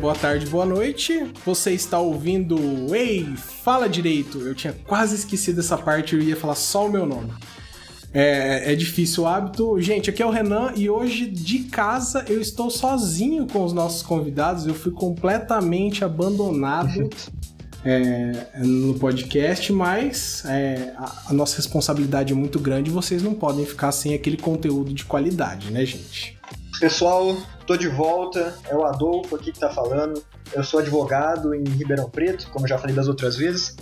[0.00, 1.30] boa tarde, boa noite.
[1.44, 2.56] Você está ouvindo
[2.94, 4.40] Ei, fala direito.
[4.40, 7.30] Eu tinha quase esquecido essa parte, eu ia falar só o meu nome.
[8.12, 9.78] É, é difícil o hábito.
[9.78, 14.00] Gente, aqui é o Renan e hoje de casa eu estou sozinho com os nossos
[14.00, 14.66] convidados.
[14.66, 17.10] Eu fui completamente abandonado
[17.84, 23.66] é, no podcast, mas é, a, a nossa responsabilidade é muito grande vocês não podem
[23.66, 26.38] ficar sem aquele conteúdo de qualidade, né, gente?
[26.80, 27.36] Pessoal,
[27.70, 28.58] tô de volta.
[28.68, 30.20] É o Adolfo aqui que tá falando.
[30.52, 33.76] Eu sou advogado em Ribeirão Preto, como já falei das outras vezes.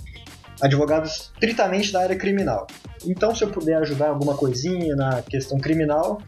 [0.60, 2.66] Advogado estritamente da área criminal.
[3.06, 6.20] Então, se eu puder ajudar alguma coisinha na questão criminal,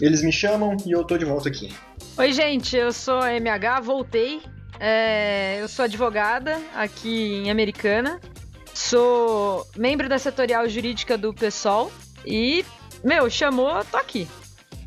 [0.00, 1.72] eles me chamam e eu tô de volta aqui.
[2.18, 4.42] Oi, gente, eu sou MH, voltei.
[4.80, 8.20] É, eu sou advogada aqui em Americana.
[8.74, 11.92] Sou membro da setorial jurídica do PSOL.
[12.26, 12.64] E,
[13.04, 14.26] meu, chamou, tô aqui.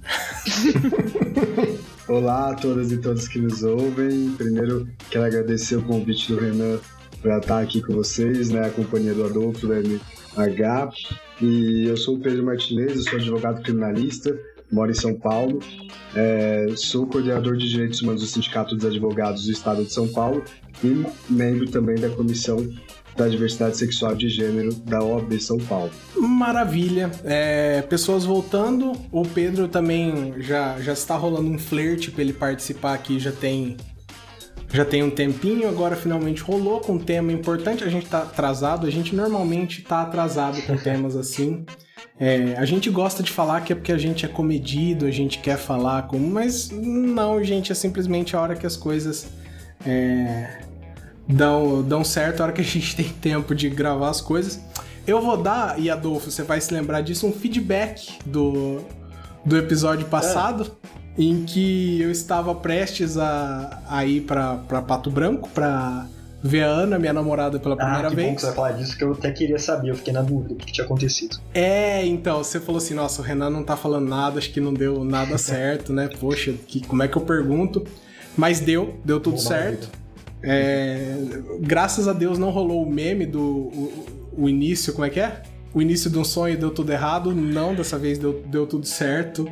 [2.08, 4.32] Olá a todas e todos que nos ouvem.
[4.38, 6.80] Primeiro, quero agradecer o convite do Renan
[7.22, 8.66] para estar aqui com vocês, né?
[8.66, 10.92] A companhia do Adolfo, do MH.
[11.42, 14.38] E eu sou o Pedro Martinez, sou advogado criminalista,
[14.72, 15.60] moro em São Paulo.
[16.16, 20.44] É, sou coordenador de direitos humanos do Sindicato dos Advogados do Estado de São Paulo
[20.84, 22.58] e membro também da Comissão
[23.16, 25.92] da Diversidade Sexual de Gênero da OAB São Paulo.
[26.18, 27.10] Maravilha.
[27.24, 32.94] É, pessoas voltando, o Pedro também já, já está rolando um flerte para ele participar
[32.94, 33.78] aqui, já tem
[34.74, 37.84] já tem um tempinho, agora finalmente rolou com um tema importante.
[37.84, 41.66] A gente tá atrasado, a gente normalmente tá atrasado com temas assim.
[42.20, 45.40] É, a gente gosta de falar que é porque a gente é comedido, a gente
[45.40, 49.28] quer falar como, mas não, gente, é simplesmente a hora que as coisas
[49.86, 50.62] é,
[51.28, 54.60] dão, dão certo, a hora que a gente tem tempo de gravar as coisas.
[55.06, 58.82] Eu vou dar, e Adolfo, você vai se lembrar disso, um feedback do,
[59.46, 61.22] do episódio passado, é.
[61.22, 66.08] em que eu estava prestes a, a ir para Pato Branco para
[66.42, 68.28] ver a Ana, minha namorada, pela primeira ah, que vez.
[68.30, 70.56] Bom que você vai falar disso, que eu até queria saber, eu fiquei na dúvida
[70.56, 71.38] do que tinha acontecido.
[71.54, 74.74] É, então, você falou assim, nossa, o Renan não tá falando nada, acho que não
[74.74, 76.10] deu nada certo, né?
[76.20, 77.84] Poxa, que, como é que eu pergunto?
[78.36, 79.90] Mas deu, deu tudo Bom, certo.
[80.48, 81.18] É,
[81.60, 84.06] graças a Deus não rolou o meme do o,
[84.38, 85.42] o, início, como é que é?
[85.74, 87.34] O início de um sonho deu tudo errado.
[87.34, 89.50] Não, dessa vez deu, deu tudo certo.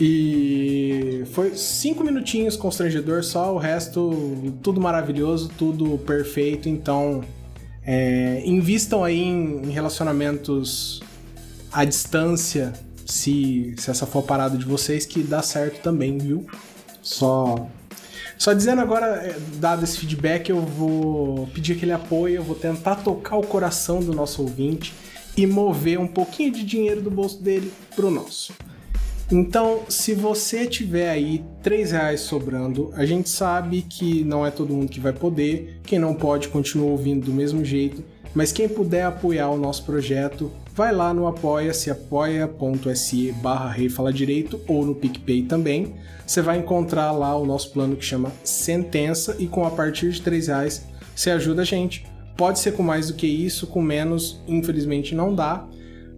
[0.00, 6.66] E foi cinco minutinhos constrangedor, só o resto tudo maravilhoso, tudo perfeito.
[6.68, 7.22] Então,
[7.84, 11.00] é, invistam aí em relacionamentos
[11.70, 12.72] à distância,
[13.04, 16.46] se, se essa for a parada de vocês, que dá certo também, viu?
[17.02, 17.68] Só
[18.38, 22.96] só dizendo agora, é, dado esse feedback, eu vou pedir aquele apoio, eu vou tentar
[22.96, 24.92] tocar o coração do nosso ouvinte
[25.36, 28.52] e mover um pouquinho de dinheiro do bolso dele pro nosso.
[29.30, 34.72] Então, se você tiver aí 3 reais sobrando, a gente sabe que não é todo
[34.72, 38.04] mundo que vai poder, quem não pode continua ouvindo do mesmo jeito,
[38.34, 44.12] mas quem puder apoiar o nosso projeto, vai lá no apoia-se, apoia.se barra Rei Fala
[44.12, 45.94] Direito ou no PicPay também.
[46.26, 50.20] Você vai encontrar lá o nosso plano que chama Sentença e com a partir de
[50.20, 52.06] 3 reais você ajuda a gente.
[52.36, 55.66] Pode ser com mais do que isso, com menos, infelizmente não dá.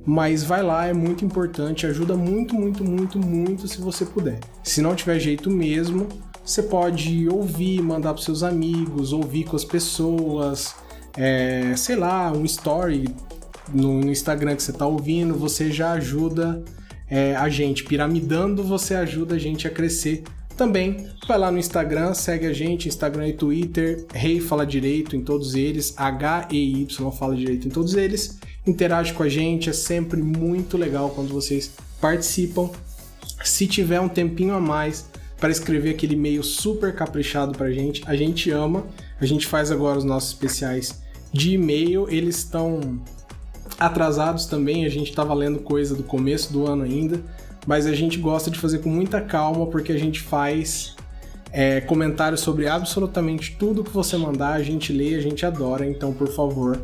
[0.04, 4.40] Mas vai lá, é muito importante, ajuda muito, muito, muito, muito se você puder.
[4.64, 6.08] Se não tiver jeito mesmo,
[6.44, 10.75] você pode ouvir, mandar para seus amigos, ouvir com as pessoas,
[11.18, 13.08] é, sei lá, um story
[13.74, 16.62] no, no Instagram que você está ouvindo, você já ajuda
[17.10, 17.82] é, a gente.
[17.82, 20.22] Piramidando, você ajuda a gente a crescer
[20.56, 21.08] também.
[21.26, 25.56] Vai lá no Instagram, segue a gente, Instagram e Twitter, Rei Fala Direito em todos
[25.56, 28.38] eles, H-E-Y Fala Direito em todos eles.
[28.64, 32.70] Interage com a gente, é sempre muito legal quando vocês participam.
[33.43, 38.14] Se tiver um tempinho a mais para escrever aquele e-mail super caprichado pra gente, a
[38.14, 38.87] gente ama.
[39.20, 43.00] A gente faz agora os nossos especiais de e-mail, eles estão
[43.78, 47.20] atrasados também, a gente estava lendo coisa do começo do ano ainda,
[47.66, 50.96] mas a gente gosta de fazer com muita calma porque a gente faz
[51.52, 56.12] é, comentários sobre absolutamente tudo que você mandar, a gente lê, a gente adora, então
[56.12, 56.80] por favor,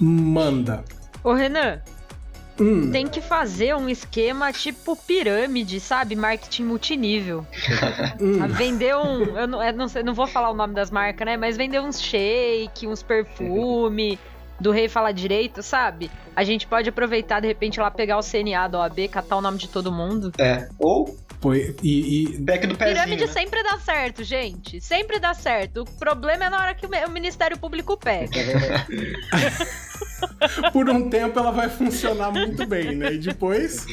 [0.00, 0.84] manda.
[1.22, 1.80] Ô Renan,
[2.58, 2.90] Hum.
[2.90, 6.16] Tem que fazer um esquema tipo pirâmide, sabe?
[6.16, 7.46] Marketing multinível.
[8.20, 8.46] hum.
[8.48, 9.38] Vender um.
[9.38, 11.36] Eu não, eu não, sei, não vou falar o nome das marcas, né?
[11.36, 14.18] Mas vender uns shake, uns perfume
[14.58, 16.10] do rei falar direito, sabe?
[16.34, 19.58] A gente pode aproveitar, de repente, lá pegar o CNA da OAB, catar o nome
[19.58, 20.32] de todo mundo.
[20.38, 20.68] É.
[20.78, 21.16] Ou
[21.82, 22.38] e, e...
[22.38, 23.32] Back do pezinho, Pirâmide né?
[23.32, 24.80] sempre dá certo, gente.
[24.80, 25.82] Sempre dá certo.
[25.82, 28.30] O problema é na hora que o Ministério Público pega.
[30.72, 33.14] Por um tempo ela vai funcionar muito bem, né?
[33.14, 33.86] E depois.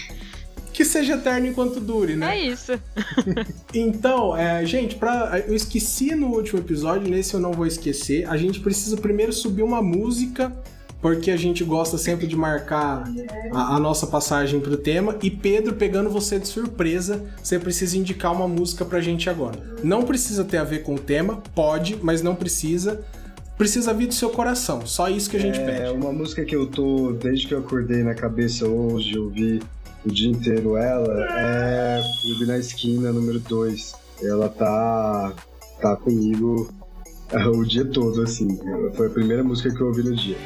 [0.71, 2.35] que seja eterno enquanto dure, né?
[2.35, 2.79] É isso.
[3.73, 8.27] então, é, gente, pra, eu esqueci no último episódio, nesse eu não vou esquecer.
[8.27, 10.51] A gente precisa primeiro subir uma música
[11.03, 13.03] porque a gente gosta sempre de marcar
[13.51, 15.17] a, a, nossa passagem pro tema.
[15.21, 19.59] E Pedro, pegando você de surpresa, você precisa indicar uma música pra gente agora.
[19.83, 23.03] Não precisa ter a ver com o tema, pode, mas não precisa.
[23.57, 25.81] Precisa vir do seu coração, só isso que a gente é, pede.
[25.81, 29.61] É uma música que eu tô, desde que eu acordei na cabeça hoje, eu vi
[30.05, 33.93] o dia inteiro ela, é Clube na Esquina, número 2.
[34.23, 35.33] Ela tá,
[35.81, 36.73] tá comigo
[37.53, 38.57] o dia todo, assim.
[38.95, 40.37] Foi a primeira música que eu ouvi no dia.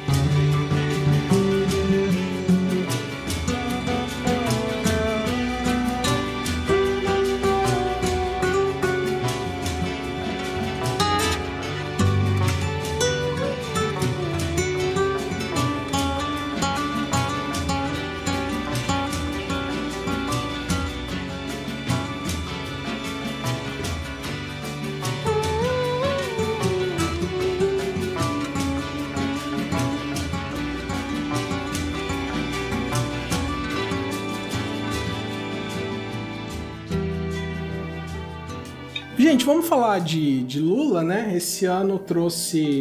[39.28, 41.34] Gente, vamos falar de, de Lula, né?
[41.36, 42.80] Esse ano trouxe.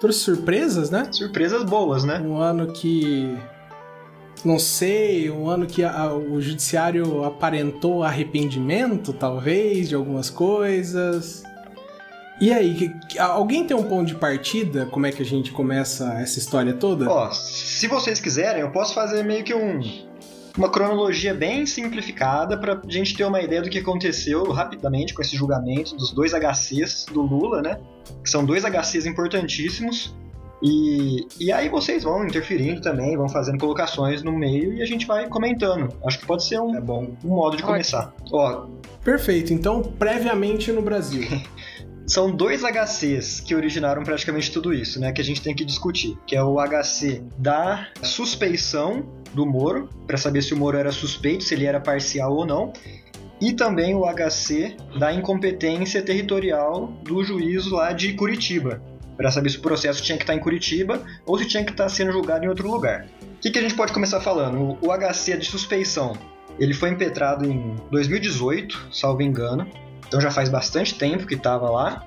[0.00, 1.06] trouxe surpresas, né?
[1.12, 2.18] Surpresas boas, né?
[2.20, 3.36] Um ano que.
[4.42, 11.42] Não sei, um ano que a, o judiciário aparentou arrependimento, talvez, de algumas coisas.
[12.40, 14.86] E aí, alguém tem um ponto de partida?
[14.86, 17.10] Como é que a gente começa essa história toda?
[17.10, 19.82] Ó, se vocês quiserem, eu posso fazer meio que um
[20.56, 25.22] uma cronologia bem simplificada para a gente ter uma ideia do que aconteceu rapidamente com
[25.22, 27.80] esse julgamento dos dois HCs do Lula, né?
[28.22, 30.14] Que são dois HCs importantíssimos.
[30.62, 35.06] E, e aí vocês vão interferindo também, vão fazendo colocações no meio e a gente
[35.06, 35.92] vai comentando.
[36.06, 37.16] Acho que pode ser um, é bom.
[37.24, 38.14] um modo de começar.
[38.30, 38.66] Ó,
[39.02, 41.26] Perfeito, então previamente no Brasil.
[42.06, 45.12] são dois HCs que originaram praticamente tudo isso, né?
[45.12, 46.16] Que a gente tem que discutir.
[46.26, 51.44] Que é o HC da suspeição do Moro, para saber se o Moro era suspeito,
[51.44, 52.72] se ele era parcial ou não,
[53.40, 58.80] e também o HC da incompetência territorial do juízo lá de Curitiba,
[59.16, 61.88] para saber se o processo tinha que estar em Curitiba ou se tinha que estar
[61.88, 63.06] sendo julgado em outro lugar.
[63.22, 64.78] O que, que a gente pode começar falando?
[64.80, 66.12] O HC de suspeição,
[66.58, 69.66] ele foi impetrado em 2018, salvo engano,
[70.06, 72.04] então já faz bastante tempo que estava lá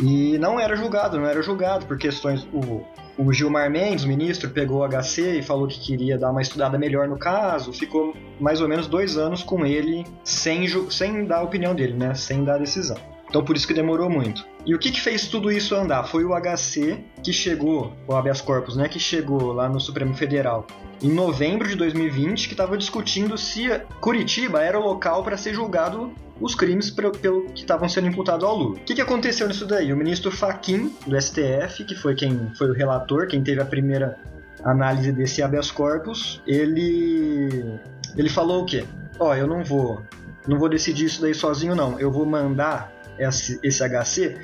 [0.00, 2.44] e não era julgado, não era julgado por questões.
[2.52, 2.82] O,
[3.18, 7.08] o Gilmar Mendes, ministro, pegou o HC e falou que queria dar uma estudada melhor
[7.08, 7.72] no caso.
[7.72, 12.14] Ficou mais ou menos dois anos com ele sem, sem dar a opinião dele, né?
[12.14, 12.96] Sem dar a decisão.
[13.28, 14.44] Então por isso que demorou muito.
[14.66, 16.04] E o que, que fez tudo isso andar?
[16.04, 18.88] Foi o HC que chegou, o habeas corpus, né?
[18.88, 20.66] Que chegou lá no Supremo Federal
[21.02, 23.68] em novembro de 2020, que estava discutindo se
[24.00, 26.12] Curitiba era o local para ser julgado
[26.42, 28.76] os crimes pelo, que estavam sendo imputados ao Lula.
[28.76, 29.92] O que, que aconteceu nisso daí?
[29.92, 34.18] O ministro Faquim, do STF, que foi quem foi o relator, quem teve a primeira
[34.64, 37.78] análise desse habeas corpus, ele
[38.16, 38.84] ele falou o quê?
[39.18, 40.02] Ó, oh, eu não vou
[40.46, 41.98] não vou decidir isso daí sozinho não.
[42.00, 44.36] Eu vou mandar esse, esse HC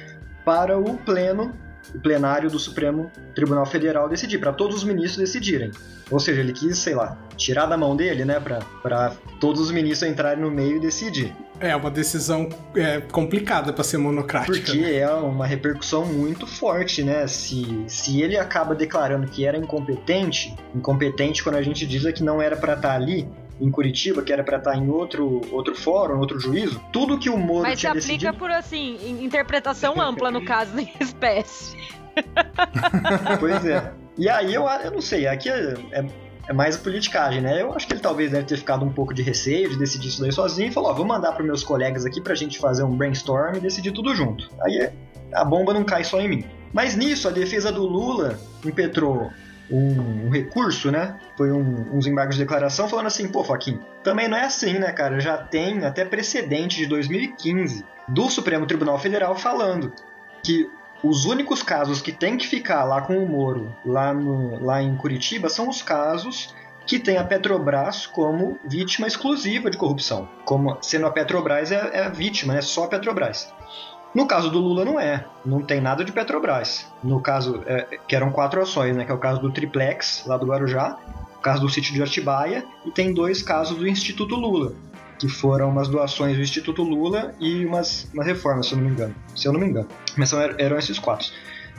[0.44, 1.52] para o pleno
[1.94, 5.70] o plenário do Supremo Tribunal Federal decidir, para todos os ministros decidirem.
[6.10, 8.40] Ou seja, ele quis, sei lá, tirar da mão dele, né,
[8.82, 11.34] para todos os ministros entrarem no meio e decidir.
[11.60, 14.52] É uma decisão é, complicada para ser monocrática.
[14.52, 14.96] Porque né?
[14.96, 17.26] é uma repercussão muito forte, né?
[17.26, 22.22] Se, se ele acaba declarando que era incompetente, incompetente quando a gente diz é que
[22.22, 23.28] não era para estar tá ali,
[23.60, 27.28] em Curitiba, que era para estar tá em outro, outro fórum, outro juízo, tudo que
[27.28, 28.38] o Moro Mas tinha se aplica decidido...
[28.38, 31.76] por, assim, interpretação ampla, no caso, em espécie.
[33.40, 33.92] pois é.
[34.16, 36.06] E aí eu, eu não sei, aqui é, é,
[36.48, 37.62] é, mais politicagem, né?
[37.62, 40.20] Eu acho que ele talvez deve ter ficado um pouco de receio de decidir isso
[40.20, 42.96] daí sozinho e falou: ó, vou mandar para meus colegas aqui pra gente fazer um
[42.96, 44.50] brainstorm e decidir tudo junto.
[44.62, 44.90] Aí
[45.32, 46.44] a bomba não cai só em mim.
[46.72, 49.30] Mas nisso, a defesa do Lula impetrou
[49.70, 51.16] um, um, recurso, né?
[51.36, 54.92] Foi um, uns embargos de declaração falando assim, pô, Joaquim, também não é assim, né,
[54.92, 55.20] cara?
[55.20, 59.92] Já tem até precedente de 2015 do Supremo Tribunal Federal falando
[60.42, 60.70] que
[61.02, 64.96] os únicos casos que tem que ficar lá com o Moro, lá, no, lá em
[64.96, 66.54] Curitiba, são os casos
[66.86, 70.28] que tem a Petrobras como vítima exclusiva de corrupção.
[70.44, 73.52] Como sendo a Petrobras é, é a vítima, é só a Petrobras.
[74.14, 76.86] No caso do Lula não é, não tem nada de Petrobras.
[77.02, 80.36] No caso, é, que eram quatro ações, né, que é o caso do Triplex, lá
[80.36, 80.96] do Guarujá,
[81.36, 84.72] o caso do sítio de Atibaia, e tem dois casos do Instituto Lula,
[85.18, 88.90] que foram umas doações do Instituto Lula e umas, uma reforma, se eu não me
[88.90, 89.14] engano.
[89.36, 89.88] Se eu não me engano.
[90.16, 91.28] Mas são, eram esses quatro.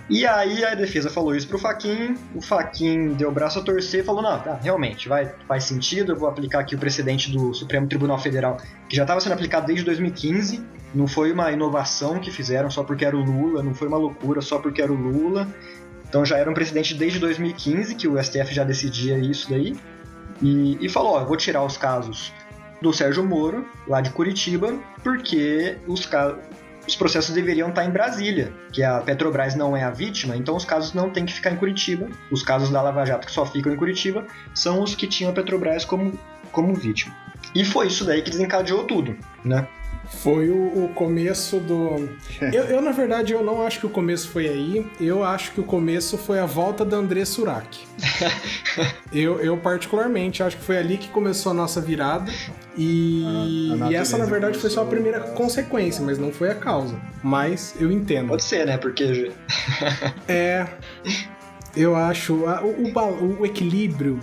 [0.09, 3.99] E aí a defesa falou isso pro Faquin, o Faquin deu o braço a torcer
[3.99, 7.53] e falou: não, tá, realmente, vai, faz sentido, eu vou aplicar aqui o precedente do
[7.53, 8.57] Supremo Tribunal Federal,
[8.89, 10.65] que já estava sendo aplicado desde 2015.
[10.95, 14.41] Não foi uma inovação que fizeram só porque era o Lula, não foi uma loucura
[14.41, 15.47] só porque era o Lula.
[16.07, 19.77] Então já era um precedente desde 2015 que o STF já decidia isso daí.
[20.41, 22.33] E, e falou: ó, vou tirar os casos
[22.81, 24.73] do Sérgio Moro, lá de Curitiba,
[25.03, 26.09] porque os,
[26.89, 30.65] os processos deveriam estar em Brasília, que a Petrobras não é a vítima, então os
[30.65, 32.07] casos não têm que ficar em Curitiba.
[32.31, 35.33] Os casos da Lava Jato que só ficam em Curitiba são os que tinham a
[35.33, 36.17] Petrobras como,
[36.51, 37.15] como vítima.
[37.55, 39.67] E foi isso daí que desencadeou tudo, né?
[40.09, 42.09] Foi o, o começo do.
[42.51, 44.85] eu, eu, na verdade, eu não acho que o começo foi aí.
[44.99, 47.79] Eu acho que o começo foi a volta da André Surak.
[49.13, 52.31] eu, eu, particularmente, acho que foi ali que começou a nossa virada.
[52.75, 53.23] E,
[53.81, 56.99] ah, e essa, na verdade, foi só a primeira consequência, mas não foi a causa.
[57.23, 58.29] Mas eu entendo.
[58.29, 58.77] Pode ser, né?
[58.77, 59.31] Porque.
[60.27, 60.67] é.
[61.75, 62.33] Eu acho.
[62.33, 64.19] O, o, o equilíbrio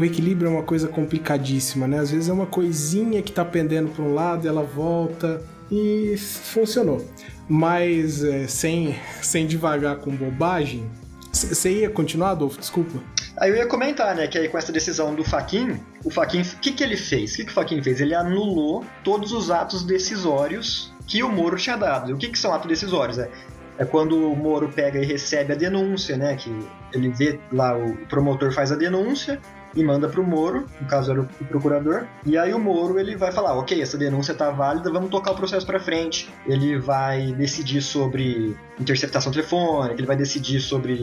[0.00, 1.98] o equilíbrio é uma coisa complicadíssima, né?
[1.98, 7.06] Às vezes é uma coisinha que tá pendendo para um lado, ela volta e funcionou.
[7.48, 10.90] Mas é, sem, sem devagar com bobagem.
[11.32, 12.58] Você ia continuar, Adolfo?
[12.58, 12.98] Desculpa.
[13.38, 16.58] Aí eu ia comentar, né, que aí com essa decisão do Faquin, o Faquin, o
[16.58, 17.32] que, que ele fez?
[17.32, 18.00] O que, que o Faquin fez?
[18.00, 22.10] Ele anulou todos os atos decisórios que o Moro tinha dado.
[22.10, 23.18] E o que, que são atos decisórios?
[23.18, 23.30] É,
[23.78, 26.54] é quando o Moro pega e recebe a denúncia, né, que
[26.92, 29.40] ele vê lá, o promotor faz a denúncia,
[29.74, 33.16] e manda para o Moro, no caso era o procurador, e aí o Moro ele
[33.16, 36.28] vai falar, ok, essa denúncia está válida, vamos tocar o processo para frente.
[36.46, 40.94] Ele vai decidir sobre interceptação telefônica, ele vai decidir sobre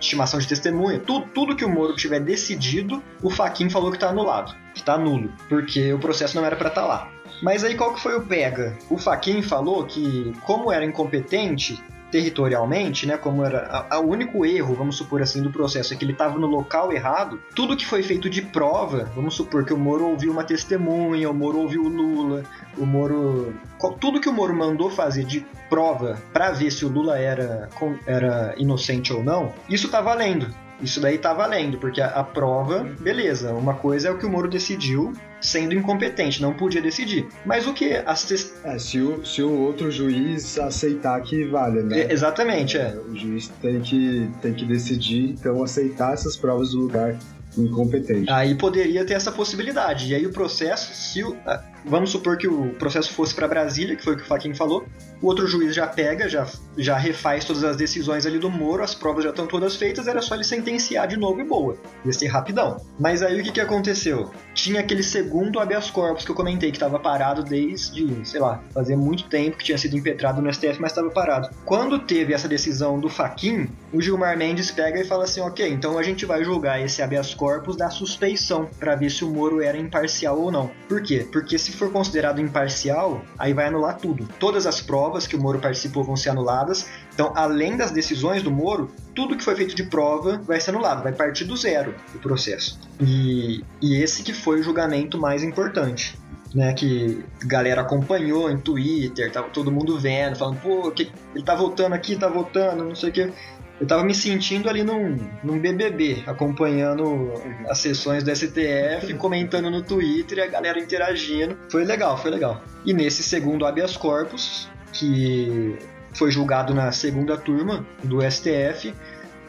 [0.00, 4.08] estimação de testemunha, tudo, tudo que o Moro tiver decidido, o Faquin falou que está
[4.08, 7.10] anulado, que está nulo, porque o processo não era para estar tá lá.
[7.42, 8.76] Mas aí qual que foi o pega?
[8.88, 11.82] O Faquin falou que, como era incompetente,
[12.14, 16.12] territorialmente, né, como era o único erro, vamos supor assim, do processo é que ele
[16.12, 20.06] estava no local errado, tudo que foi feito de prova, vamos supor que o Moro
[20.06, 22.44] ouviu uma testemunha, o Moro ouviu o Lula,
[22.78, 23.52] o Moro,
[23.98, 27.68] tudo que o Moro mandou fazer de prova para ver se o Lula era
[28.06, 30.46] era inocente ou não, isso tá valendo.
[30.80, 34.30] Isso daí tá valendo, porque a, a prova, beleza, uma coisa é o que o
[34.30, 37.26] Moro decidiu, sendo incompetente, não podia decidir.
[37.44, 37.94] Mas o que?
[38.04, 38.52] As test...
[38.64, 42.12] é, se, o, se o outro juiz aceitar que vale, né?
[42.12, 42.96] Exatamente, é.
[43.08, 47.16] O juiz tem que, tem que decidir, então aceitar essas provas do lugar
[47.56, 48.30] incompetente.
[48.30, 50.10] Aí poderia ter essa possibilidade.
[50.10, 51.36] E aí o processo, se o,
[51.84, 54.84] vamos supor que o processo fosse para Brasília, que foi o que o Faquin falou,
[55.20, 58.94] o outro juiz já pega, já, já refaz todas as decisões ali do Moro, as
[58.94, 61.76] provas já estão todas feitas, era só ele sentenciar de novo e boa.
[62.04, 62.78] Ia ser rapidão.
[62.98, 64.30] Mas aí o que, que aconteceu?
[64.54, 68.96] Tinha aquele segundo habeas corpus que eu comentei, que estava parado desde, sei lá, fazia
[68.96, 71.48] muito tempo que tinha sido impetrado no STF, mas estava parado.
[71.64, 75.98] Quando teve essa decisão do Faquin, o Gilmar Mendes pega e fala assim: ok, então
[75.98, 79.78] a gente vai julgar esse habeas corpus da suspeição, para ver se o Moro era
[79.78, 80.70] imparcial ou não.
[80.88, 81.26] Por quê?
[81.30, 84.28] Porque se for considerado imparcial, aí vai anular tudo.
[84.38, 86.86] Todas as provas que o Moro participou vão ser anuladas.
[87.12, 91.02] Então, além das decisões do Moro, tudo que foi feito de prova vai ser anulado,
[91.02, 92.78] vai partir do zero o processo.
[93.00, 96.18] E, e esse que foi o julgamento mais importante.
[96.54, 101.94] Né, que galera acompanhou em Twitter, tava todo mundo vendo, falando, pô, ele tá voltando
[101.94, 103.32] aqui, tá voltando, não sei o que
[103.80, 107.32] eu tava me sentindo ali num, num BBB, acompanhando
[107.68, 111.56] as sessões do STF, comentando no Twitter e a galera interagindo.
[111.68, 112.62] Foi legal, foi legal.
[112.84, 115.76] E nesse segundo habeas corpus, que
[116.12, 118.94] foi julgado na segunda turma do STF,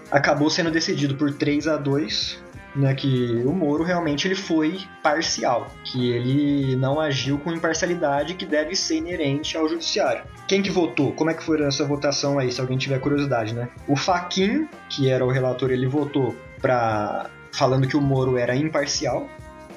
[0.10, 2.45] acabou sendo decidido por 3 a 2
[2.76, 8.46] né, que o Moro realmente ele foi parcial, que ele não agiu com imparcialidade que
[8.46, 10.24] deve ser inerente ao judiciário.
[10.48, 11.14] Quem que votou?
[11.14, 13.70] Como é que foi essa votação aí, se alguém tiver curiosidade, né?
[13.88, 19.30] O Faquin, que era o relator, ele votou para falando que o Moro era imparcial.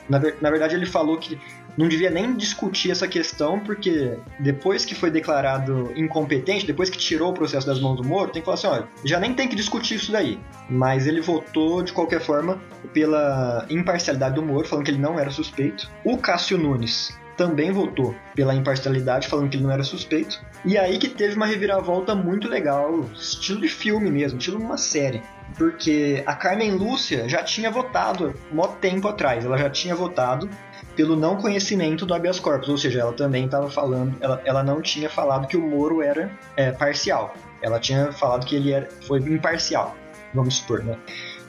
[0.09, 1.39] Na, na verdade, ele falou que
[1.77, 7.31] não devia nem discutir essa questão, porque depois que foi declarado incompetente, depois que tirou
[7.31, 9.57] o processo das mãos do Moro, tem que falar assim: olha, já nem tem que
[9.57, 10.39] discutir isso daí.
[10.69, 12.61] Mas ele votou, de qualquer forma,
[12.93, 15.89] pela imparcialidade do Moro, falando que ele não era suspeito.
[16.05, 20.43] O Cássio Nunes também votou pela imparcialidade, falando que ele não era suspeito.
[20.65, 24.77] E aí que teve uma reviravolta muito legal, estilo de filme mesmo, estilo de uma
[24.77, 25.23] série.
[25.57, 30.51] Porque a Carmen Lúcia já tinha votado mó tempo atrás, ela já tinha votado
[30.99, 34.83] pelo não conhecimento do habeas corpus, ou seja, ela também estava falando, ela, ela não
[34.83, 39.21] tinha falado que o Moro era é, parcial, ela tinha falado que ele era, foi
[39.21, 39.97] imparcial,
[40.35, 40.99] vamos supor, né?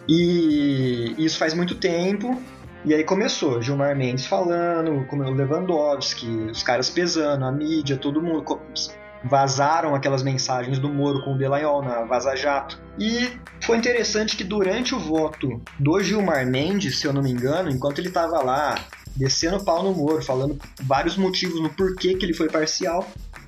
[0.07, 2.39] E isso faz muito tempo,
[2.85, 8.21] e aí começou, Gilmar Mendes falando, como o Lewandowski, os caras pesando, a mídia, todo
[8.21, 8.43] mundo
[9.23, 12.79] vazaram aquelas mensagens do Moro com o Delanhol na Vaza Jato.
[12.97, 13.31] E
[13.63, 17.99] foi interessante que durante o voto do Gilmar Mendes, se eu não me engano, enquanto
[17.99, 18.75] ele estava lá
[19.19, 23.05] descendo pau no Moro, falando vários motivos no porquê que ele foi parcial,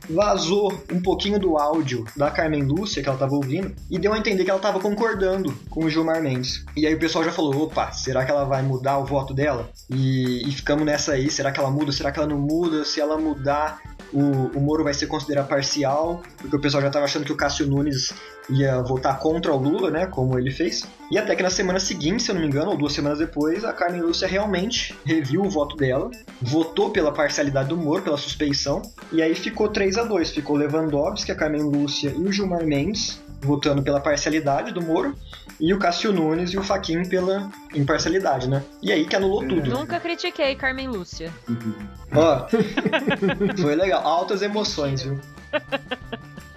[0.09, 4.17] vazou um pouquinho do áudio da Carmen Lúcia que ela tava ouvindo e deu a
[4.17, 6.65] entender que ela tava concordando com o Gilmar Mendes.
[6.75, 9.69] E aí o pessoal já falou: opa, será que ela vai mudar o voto dela?
[9.89, 11.91] E, e ficamos nessa aí: será que ela muda?
[11.91, 12.83] Será que ela não muda?
[12.83, 13.79] Se ela mudar,
[14.13, 17.37] o, o Moro vai ser considerado parcial, porque o pessoal já estava achando que o
[17.37, 18.13] Cássio Nunes
[18.49, 20.85] ia votar contra o Lula, né, como ele fez.
[21.09, 23.63] E até que na semana seguinte, se eu não me engano, ou duas semanas depois,
[23.63, 26.09] a Carmen Lúcia realmente reviu o voto dela,
[26.41, 31.31] votou pela parcialidade do Moro, pela suspeição, e aí ficou 3 a 2 Ficou Lewandowski,
[31.31, 35.15] a Carmen Lúcia e o Gilmar Mendes votando pela parcialidade do Moro,
[35.61, 38.63] e o Cássio Nunes e o Faquin pela imparcialidade, né?
[38.81, 39.69] E aí que anulou tudo.
[39.69, 41.31] Nunca critiquei Carmen Lúcia.
[42.13, 42.47] Ó,
[43.61, 44.05] foi legal.
[44.05, 45.19] Altas emoções, viu?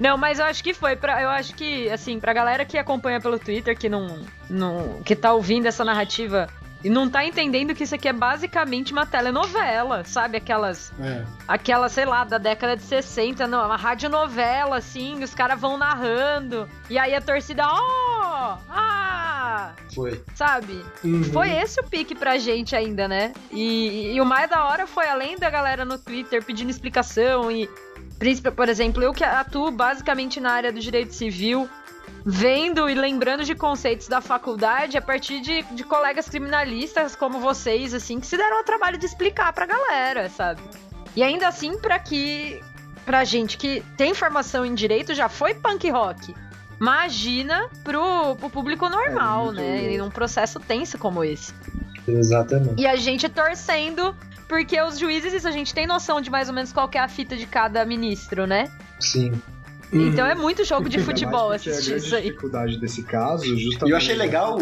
[0.01, 3.21] Não, mas eu acho que foi para eu acho que assim, pra galera que acompanha
[3.21, 4.19] pelo Twitter que não,
[4.49, 6.49] não que tá ouvindo essa narrativa
[6.85, 10.37] e não tá entendendo que isso aqui é basicamente uma telenovela, sabe?
[10.37, 10.93] Aquelas.
[11.01, 11.25] É.
[11.49, 16.69] Aquela, sei lá, da década de 60, não, uma radionovela, assim, os caras vão narrando.
[16.91, 18.59] E aí a torcida, oh!
[18.69, 19.73] Ah!
[19.95, 20.23] Foi.
[20.35, 20.85] Sabe?
[21.03, 21.25] Uhum.
[21.25, 23.33] Foi esse o pique pra gente ainda, né?
[23.51, 27.51] E, e, e o mais da hora foi, além da galera no Twitter pedindo explicação
[27.51, 27.69] e.
[28.55, 31.69] Por exemplo, eu que atuo basicamente na área do direito civil,
[32.25, 37.93] vendo e lembrando de conceitos da faculdade a partir de, de colegas criminalistas como vocês,
[37.93, 40.63] assim, que se deram ao trabalho de explicar pra galera, sabe?
[41.15, 42.61] E ainda assim, para que.
[43.05, 46.35] pra gente que tem formação em direito, já foi punk rock.
[46.81, 49.93] Imagina pro, pro público normal, é, né?
[49.93, 51.53] Em um processo tenso como esse.
[52.07, 52.81] Exatamente.
[52.81, 54.15] E a gente torcendo,
[54.49, 57.09] porque os juízes, isso a gente tem noção de mais ou menos qual é a
[57.09, 58.71] fita de cada ministro, né?
[58.99, 59.33] Sim.
[59.93, 62.23] Então é muito jogo de futebol assistir isso aí.
[62.23, 63.91] A dificuldade desse caso, justamente.
[63.91, 64.59] Eu achei legal.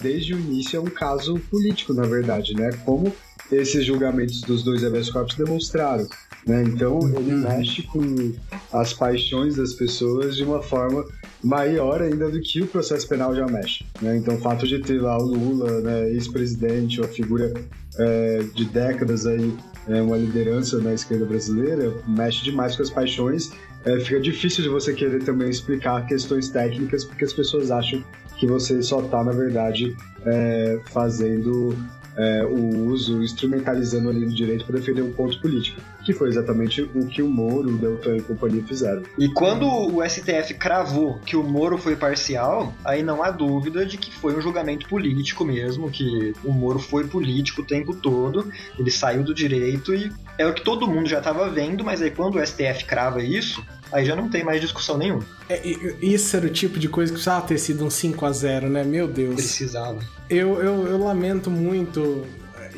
[0.00, 2.70] Desde o início é um caso político, na verdade, né?
[2.84, 3.12] Como
[3.50, 6.06] esses julgamentos dos dois habeas corpus demonstraram.
[6.46, 6.62] Né?
[6.62, 7.40] Então ele uhum.
[7.40, 8.32] mexe com
[8.72, 11.04] as paixões das pessoas de uma forma
[11.42, 13.84] maior ainda do que o processo penal já mexe.
[14.00, 14.16] Né?
[14.16, 17.52] Então o fato de ter lá o Lula, né, ex-presidente, uma figura
[17.98, 19.52] é, de décadas aí,
[19.88, 23.50] é, uma liderança na esquerda brasileira, mexe demais com as paixões
[23.86, 28.04] é, fica difícil de você querer também explicar questões técnicas, porque as pessoas acham
[28.36, 31.76] que você só está, na verdade, é, fazendo
[32.16, 36.82] é, o uso, instrumentalizando ali o direito para defender um ponto político, que foi exatamente
[36.94, 39.02] o que o Moro, o Deltan e companhia fizeram.
[39.18, 43.98] E quando o STF cravou que o Moro foi parcial, aí não há dúvida de
[43.98, 48.90] que foi um julgamento político mesmo, que o Moro foi político o tempo todo, ele
[48.90, 52.36] saiu do direito e é o que todo mundo já estava vendo, mas aí quando
[52.36, 55.26] o STF crava isso, aí já não tem mais discussão nenhuma.
[55.48, 55.60] É,
[56.00, 58.84] isso era o tipo de coisa que precisava ter sido um 5 a 0 né?
[58.84, 59.34] Meu Deus.
[59.34, 59.98] Precisava.
[60.30, 62.24] Eu, eu, eu lamento muito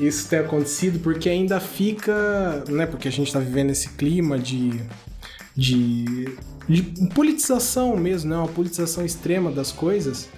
[0.01, 2.87] isso ter acontecido, porque ainda fica, né?
[2.87, 4.81] Porque a gente tá vivendo esse clima de.
[5.57, 6.37] de.
[6.69, 6.83] de
[7.15, 8.37] politização mesmo, né?
[8.37, 10.29] Uma politização extrema das coisas.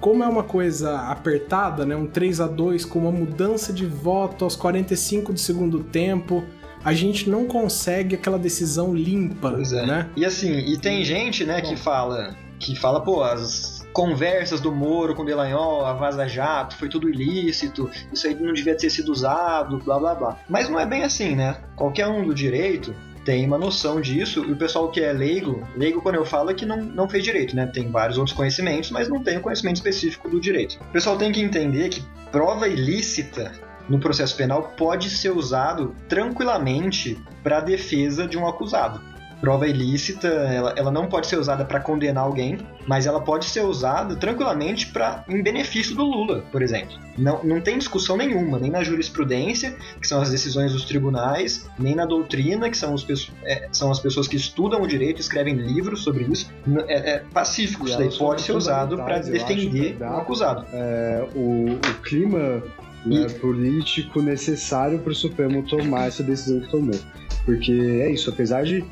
[0.00, 1.94] Como é uma coisa apertada, né?
[1.94, 6.42] Um 3 a 2 com uma mudança de voto aos 45 do segundo tempo
[6.84, 9.86] a gente não consegue aquela decisão limpa, é.
[9.86, 10.10] né?
[10.16, 15.14] E assim, e tem gente, né, que fala, que fala, pô, as conversas do Moro
[15.14, 19.78] com Delanhol, a Vaza Jato, foi tudo ilícito, isso aí não devia ter sido usado,
[19.78, 20.38] blá blá blá.
[20.48, 21.56] Mas não é bem assim, né?
[21.76, 26.02] Qualquer um do direito tem uma noção disso, e o pessoal que é leigo, leigo
[26.02, 27.66] quando eu falo é que não, não fez direito, né?
[27.66, 30.78] Tem vários outros conhecimentos, mas não tem o conhecimento específico do direito.
[30.80, 33.52] O pessoal tem que entender que prova ilícita
[33.88, 39.00] no processo penal pode ser usado tranquilamente para a defesa de um acusado.
[39.42, 43.62] Prova ilícita, ela, ela não pode ser usada para condenar alguém, mas ela pode ser
[43.62, 46.96] usada tranquilamente para em benefício do Lula, por exemplo.
[47.18, 51.96] Não, não tem discussão nenhuma, nem na jurisprudência, que são as decisões dos tribunais, nem
[51.96, 53.04] na doutrina, que são, os,
[53.42, 56.48] é, são as pessoas que estudam o direito, escrevem livros sobre isso.
[56.86, 60.64] É, é pacífico, isso daí pode ser usado para defender o um acusado.
[60.72, 62.62] É, o, o clima
[63.04, 66.98] né, político necessário para o Supremo tomar essa decisão que tomou.
[67.44, 68.84] Porque é isso, apesar de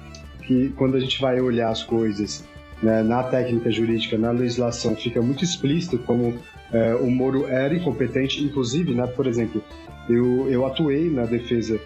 [0.51, 2.45] que quando a gente vai olhar as coisas
[2.83, 6.37] né, na técnica jurídica, na legislação, fica muito explícito como
[6.73, 9.63] é, o Moro era incompetente, inclusive, né, por exemplo,
[10.09, 11.79] eu, eu atuei na defesa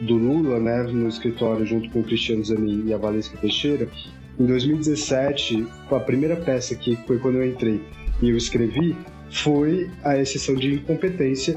[0.00, 3.88] do Lula né, no escritório junto com o Cristiano Zanin e a Valesca Teixeira.
[4.36, 7.80] Em 2017, a primeira peça que foi quando eu entrei
[8.20, 8.96] e eu escrevi
[9.30, 11.56] foi a exceção de incompetência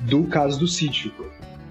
[0.00, 1.12] do caso do sítio.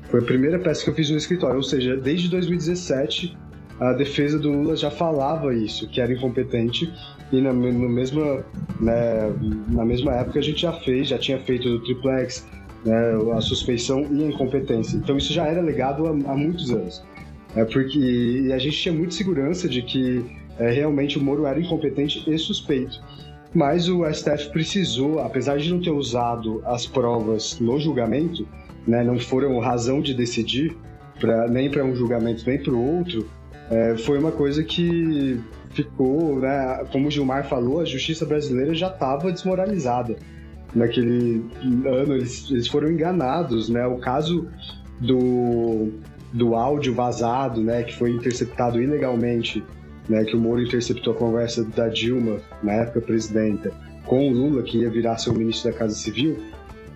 [0.10, 3.41] Foi a primeira peça que eu fiz no escritório, ou seja, desde 2017
[3.82, 6.94] a defesa do Lula já falava isso, que era incompetente,
[7.32, 8.46] e na, no mesma,
[8.80, 9.34] né,
[9.70, 12.48] na mesma época a gente já fez, já tinha feito do triplex,
[12.86, 12.96] né,
[13.36, 14.98] a suspeição e a incompetência.
[14.98, 17.04] Então isso já era legado há, há muitos anos.
[17.56, 20.24] É porque a gente tinha muita segurança de que
[20.60, 23.02] é, realmente o Moro era incompetente e suspeito.
[23.52, 28.48] Mas o STF precisou, apesar de não ter usado as provas no julgamento,
[28.88, 30.78] né, não foram razão de decidir,
[31.20, 33.28] pra, nem para um julgamento nem para o outro,
[33.72, 38.88] é, foi uma coisa que ficou, né, como o Gilmar falou, a justiça brasileira já
[38.88, 40.18] estava desmoralizada.
[40.76, 41.46] Naquele
[41.86, 43.86] ano eles, eles foram enganados, né?
[43.88, 44.48] O caso
[45.00, 45.90] do,
[46.34, 49.64] do áudio vazado, né, que foi interceptado ilegalmente,
[50.08, 53.72] né, que o Moro interceptou a conversa da Dilma, na época presidenta,
[54.06, 56.38] com o Lula, que ia virar seu ministro da Casa Civil,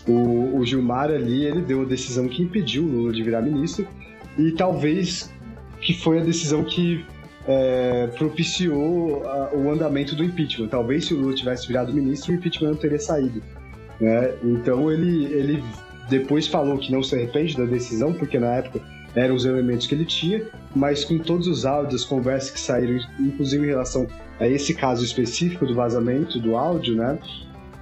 [0.07, 3.87] o, o Gilmar ali, ele deu a decisão que impediu o Lula de virar ministro
[4.37, 5.33] e talvez
[5.81, 7.05] que foi a decisão que
[7.47, 10.67] é, propiciou a, o andamento do impeachment.
[10.67, 13.41] Talvez se o Lula tivesse virado ministro, o impeachment não teria saído.
[13.99, 14.33] Né?
[14.43, 15.63] Então ele, ele
[16.09, 18.81] depois falou que não se arrepende da decisão, porque na época
[19.15, 20.43] eram os elementos que ele tinha,
[20.75, 24.05] mas com todos os áudios, as conversas que saíram, inclusive em relação
[24.39, 27.17] a esse caso específico do vazamento do áudio, né?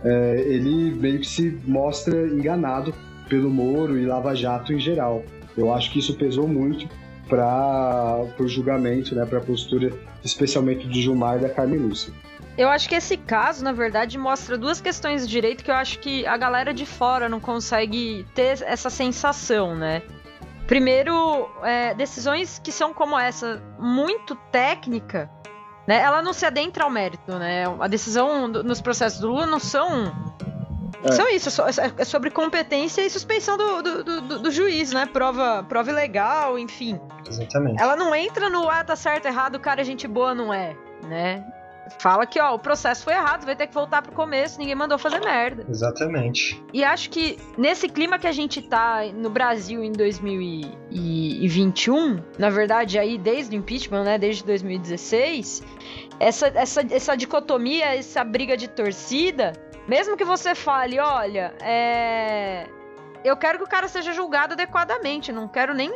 [0.03, 2.93] É, ele meio que se mostra enganado
[3.27, 5.23] pelo Moro e Lava Jato em geral.
[5.57, 6.87] Eu acho que isso pesou muito
[7.27, 9.91] para o julgamento, né, para a postura,
[10.23, 12.13] especialmente do Gilmar e da Carmen Lúcia.
[12.57, 15.97] Eu acho que esse caso, na verdade, mostra duas questões de direito que eu acho
[15.99, 20.03] que a galera de fora não consegue ter essa sensação, né?
[20.67, 25.29] Primeiro, é, decisões que são como essa, muito técnica,
[25.87, 25.97] né?
[25.97, 27.63] Ela não se adentra ao mérito, né?
[27.79, 30.13] A decisão do, nos processos do Lula não são
[31.03, 31.11] é.
[31.11, 35.05] São isso, é, é sobre competência e suspeição do, do, do, do, juiz, né?
[35.05, 36.99] Prova, prova ilegal, enfim.
[37.27, 37.81] Exatamente.
[37.81, 40.75] Ela não entra no ah, tá certo, errado, o cara é gente boa, não é,
[41.07, 41.45] né?
[41.99, 44.97] Fala que, ó, o processo foi errado, vai ter que voltar pro começo, ninguém mandou
[44.97, 45.65] fazer merda.
[45.69, 46.63] Exatamente.
[46.71, 52.97] E acho que nesse clima que a gente tá no Brasil em 2021, na verdade,
[52.97, 55.61] aí desde o impeachment, né, desde 2016,
[56.19, 59.51] essa, essa, essa dicotomia, essa briga de torcida,
[59.87, 62.67] mesmo que você fale, olha, é.
[63.23, 65.89] Eu quero que o cara seja julgado adequadamente, não quero nem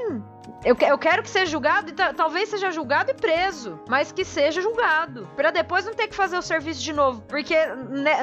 [0.63, 4.61] eu, eu quero que seja julgado e talvez seja julgado e preso, mas que seja
[4.61, 5.27] julgado.
[5.35, 7.21] para depois não ter que fazer o serviço de novo.
[7.21, 7.55] Porque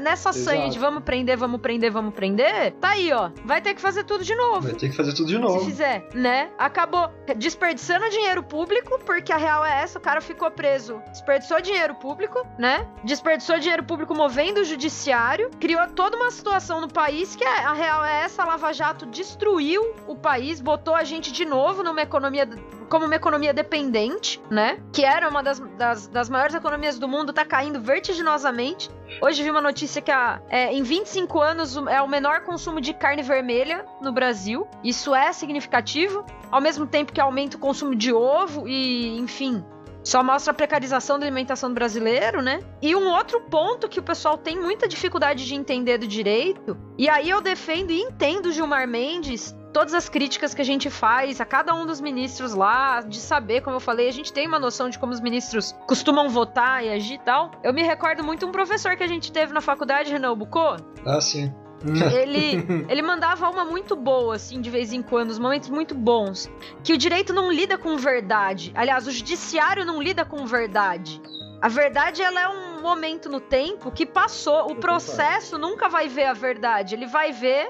[0.02, 3.30] nessa sanha de vamos prender, vamos prender, vamos prender, tá aí, ó.
[3.44, 4.62] Vai ter que fazer tudo de novo.
[4.62, 5.60] Vai ter que fazer tudo de novo.
[5.60, 6.50] Se fizer, né?
[6.58, 11.00] Acabou desperdiçando dinheiro público, porque a real é essa, o cara ficou preso.
[11.10, 12.86] Desperdiçou dinheiro público, né?
[13.04, 17.72] Desperdiçou dinheiro público movendo o judiciário, criou toda uma situação no país que é, a
[17.72, 22.02] real é essa, a Lava Jato destruiu o país, botou a gente de novo numa
[22.02, 22.48] economia economia
[22.88, 24.78] como uma economia dependente, né?
[24.92, 28.88] Que era uma das, das, das maiores economias do mundo, tá caindo vertiginosamente.
[29.20, 32.94] Hoje vi uma notícia que a, é, em 25 anos é o menor consumo de
[32.94, 34.66] carne vermelha no Brasil.
[34.82, 36.24] Isso é significativo.
[36.50, 39.64] Ao mesmo tempo que aumenta o consumo de ovo e, enfim,
[40.04, 42.60] só mostra a precarização da alimentação do brasileiro, né?
[42.80, 47.08] E um outro ponto que o pessoal tem muita dificuldade de entender do direito, e
[47.08, 51.44] aí eu defendo e entendo Gilmar Mendes todas as críticas que a gente faz a
[51.44, 54.88] cada um dos ministros lá, de saber, como eu falei, a gente tem uma noção
[54.88, 57.50] de como os ministros costumam votar e agir e tal.
[57.62, 60.76] Eu me recordo muito um professor que a gente teve na faculdade, Renan Bucô.
[61.04, 61.52] Ah, sim.
[62.14, 66.50] Ele, ele mandava uma muito boa, assim, de vez em quando, os momentos muito bons.
[66.82, 68.72] Que o direito não lida com verdade.
[68.74, 71.20] Aliás, o judiciário não lida com verdade.
[71.60, 74.70] A verdade, ela é um momento no tempo que passou.
[74.70, 76.94] O processo nunca vai ver a verdade.
[76.94, 77.68] Ele vai ver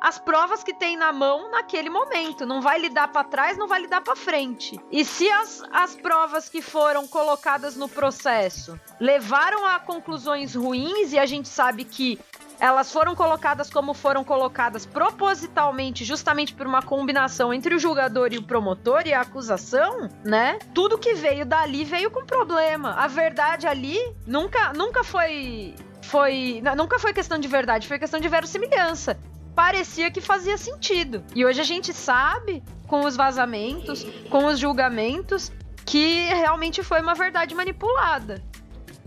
[0.00, 2.46] as provas que tem na mão naquele momento.
[2.46, 4.78] Não vai lidar para trás, não vai lidar para frente.
[4.90, 11.18] E se as, as provas que foram colocadas no processo levaram a conclusões ruins, e
[11.18, 12.18] a gente sabe que
[12.58, 18.38] elas foram colocadas como foram colocadas propositalmente, justamente por uma combinação entre o julgador e
[18.38, 20.58] o promotor e a acusação, né?
[20.74, 22.94] Tudo que veio dali veio com problema.
[22.94, 26.62] A verdade ali nunca, nunca foi foi.
[26.76, 29.18] Nunca foi questão de verdade, foi questão de verossimilhança
[29.56, 31.24] parecia que fazia sentido.
[31.34, 35.50] E hoje a gente sabe, com os vazamentos, com os julgamentos,
[35.86, 38.42] que realmente foi uma verdade manipulada.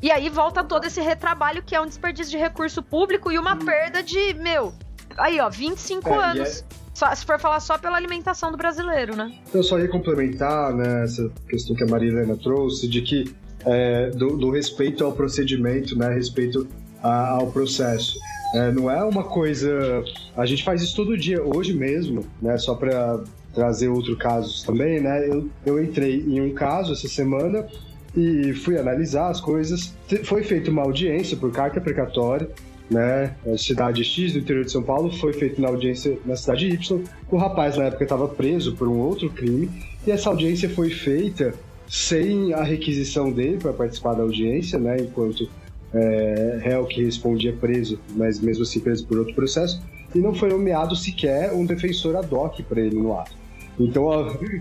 [0.02, 3.56] E aí volta todo esse retrabalho que é um desperdício de recurso público e uma
[3.56, 4.74] perda de, meu,
[5.18, 6.62] aí ó, 25 é, anos.
[6.76, 6.80] É...
[6.96, 9.32] Só, se for falar só pela alimentação do brasileiro, né?
[9.54, 13.34] Eu só ia complementar né, essa questão que a Marilena trouxe, de que
[13.66, 16.68] é, do, do, respeito ao procedimento, né, respeito
[17.02, 18.20] a, ao processo.
[18.54, 20.04] É, não é uma coisa.
[20.36, 22.58] A gente faz isso todo dia, hoje mesmo, né?
[22.58, 23.22] Só para
[23.54, 25.28] trazer outros casos também, né?
[25.28, 27.68] Eu, eu entrei em um caso essa semana
[28.16, 29.94] e fui analisar as coisas.
[30.24, 32.50] Foi feita uma audiência por carta precatória,
[32.90, 33.36] né?
[33.46, 37.04] Na cidade X do interior de São Paulo, foi feita uma audiência na cidade Y.
[37.30, 39.70] O rapaz na época estava preso por um outro crime
[40.08, 41.54] e essa audiência foi feita
[41.88, 44.98] sem a requisição dele para participar da audiência, né?
[45.00, 45.50] Enquanto
[45.94, 49.82] é, réu que respondia preso, mas mesmo assim preso por outro processo,
[50.14, 53.32] e não foi nomeado sequer um defensor ad hoc para ele no ato.
[53.80, 54.12] Então,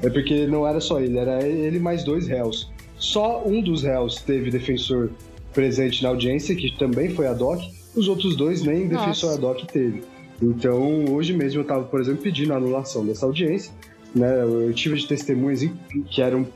[0.02, 2.70] é porque não era só ele, era ele mais dois réus.
[2.96, 5.10] Só um dos réus teve defensor
[5.52, 7.60] presente na audiência, que também foi ad hoc,
[7.96, 9.06] os outros dois nem Nossa.
[9.06, 10.02] defensor ad hoc teve.
[10.40, 13.72] Então, hoje mesmo eu estava, por exemplo, pedindo a anulação dessa audiência.
[14.14, 14.42] Né?
[14.42, 15.68] Eu tive de testemunhas
[16.08, 16.46] que eram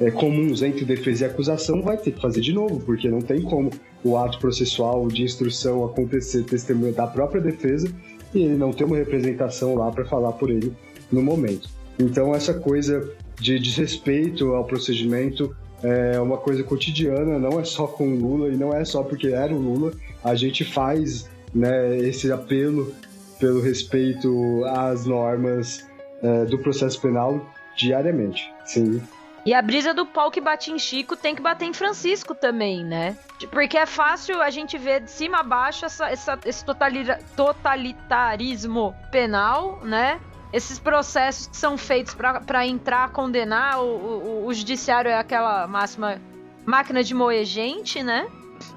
[0.00, 3.42] é, comuns entre defesa e acusação, vai ter que fazer de novo, porque não tem
[3.42, 3.70] como
[4.04, 7.92] o ato processual de instrução acontecer testemunha da própria defesa
[8.34, 10.72] e ele não ter uma representação lá para falar por ele
[11.10, 11.68] no momento.
[11.98, 18.08] Então, essa coisa de desrespeito ao procedimento é uma coisa cotidiana, não é só com
[18.08, 19.92] o Lula e não é só porque era o Lula.
[20.22, 22.92] A gente faz né, esse apelo
[23.38, 25.86] pelo respeito às normas
[26.22, 27.44] é, do processo penal
[27.76, 28.42] diariamente.
[28.64, 29.00] Sim.
[29.44, 32.84] E a brisa do pau que bate em Chico tem que bater em Francisco também,
[32.84, 33.16] né?
[33.50, 36.64] Porque é fácil a gente ver de cima a baixo essa, essa, esse
[37.36, 40.20] totalitarismo penal, né?
[40.52, 46.20] Esses processos que são feitos para entrar, condenar, o, o, o judiciário é aquela máxima
[46.64, 48.26] máquina de moer gente, né?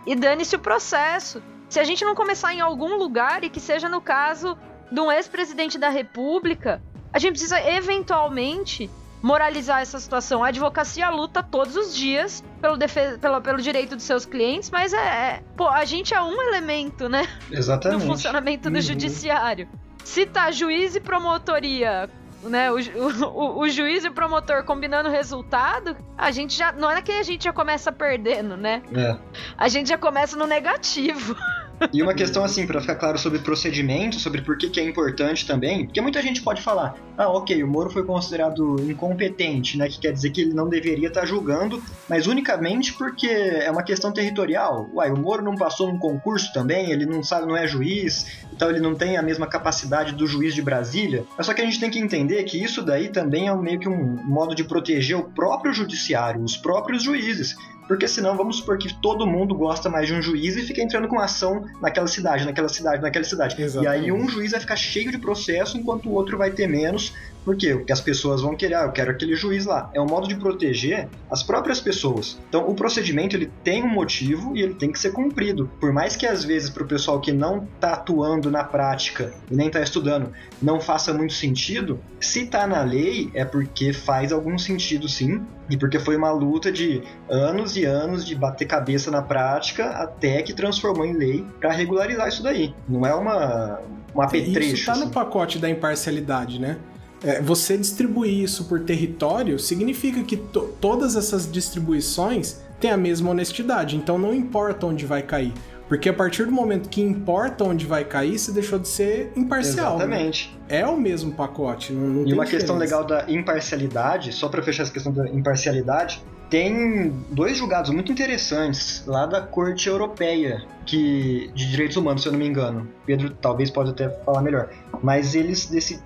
[0.05, 1.41] E dane-se o processo.
[1.69, 4.57] Se a gente não começar em algum lugar, e que seja no caso
[4.91, 6.81] de um ex-presidente da República,
[7.13, 8.89] a gente precisa eventualmente
[9.21, 10.43] moralizar essa situação.
[10.43, 14.93] A advocacia luta todos os dias pelo, defesa, pelo, pelo direito dos seus clientes, mas
[14.93, 17.27] é, é, Pô, a gente é um elemento, né?
[17.51, 18.03] Exatamente.
[18.03, 18.81] No funcionamento do uhum.
[18.81, 19.67] judiciário.
[20.03, 22.09] Se tá juiz e promotoria
[22.43, 22.77] né, o,
[23.27, 26.71] o, o, juiz e o promotor combinando o resultado, a gente já.
[26.71, 28.81] Não é que a gente já começa perdendo, né?
[28.93, 29.15] É.
[29.57, 31.35] A gente já começa no negativo.
[31.91, 35.45] E uma questão assim, para ficar claro sobre procedimento, sobre por que, que é importante
[35.45, 39.87] também, porque muita gente pode falar, ah, ok, o Moro foi considerado incompetente, né?
[39.87, 43.83] Que quer dizer que ele não deveria estar tá julgando, mas unicamente porque é uma
[43.83, 44.89] questão territorial.
[44.93, 48.69] Uai, o Moro não passou num concurso também, ele não sabe, não é juiz, então
[48.69, 51.25] ele não tem a mesma capacidade do juiz de Brasília.
[51.37, 53.89] Mas só que a gente tem que entender que isso daí também é meio que
[53.89, 57.55] um modo de proteger o próprio judiciário, os próprios juízes
[57.91, 61.09] porque senão vamos supor que todo mundo gosta mais de um juiz e fica entrando
[61.09, 63.61] com ação naquela cidade, naquela cidade, naquela cidade.
[63.61, 64.03] Exatamente.
[64.03, 67.13] E aí um juiz vai ficar cheio de processo enquanto o outro vai ter menos,
[67.43, 67.75] por quê?
[67.75, 69.89] Porque as pessoas vão querer, ah, eu quero aquele juiz lá.
[69.93, 72.39] É um modo de proteger as próprias pessoas.
[72.47, 75.69] Então, o procedimento ele tem um motivo e ele tem que ser cumprido.
[75.79, 79.55] Por mais que às vezes para o pessoal que não está atuando na prática e
[79.55, 84.57] nem está estudando não faça muito sentido, se está na lei é porque faz algum
[84.57, 89.21] sentido sim e porque foi uma luta de anos e anos de bater cabeça na
[89.21, 92.73] prática até que transformou em lei para regularizar isso daí.
[92.87, 93.79] Não é uma
[94.15, 94.75] um apetrecho.
[94.75, 95.05] Isso tá assim.
[95.05, 96.77] no pacote da imparcialidade, né?
[97.23, 103.29] É, você distribuir isso por território significa que to todas essas distribuições têm a mesma
[103.29, 105.53] honestidade, então não importa onde vai cair.
[105.87, 109.97] Porque a partir do momento que importa onde vai cair, você deixou de ser imparcial.
[109.97, 110.05] Né?
[110.05, 110.57] Exatamente.
[110.69, 110.79] Né?
[110.79, 111.91] É o mesmo pacote.
[111.91, 116.23] Não, não e uma questão legal da imparcialidade, só para fechar essa questão da imparcialidade,
[116.49, 122.31] tem dois julgados muito interessantes lá da Corte Europeia que de Direitos Humanos, se eu
[122.31, 122.87] não me engano.
[123.05, 124.69] Pedro talvez pode até falar melhor.
[125.03, 126.01] Mas eles desse,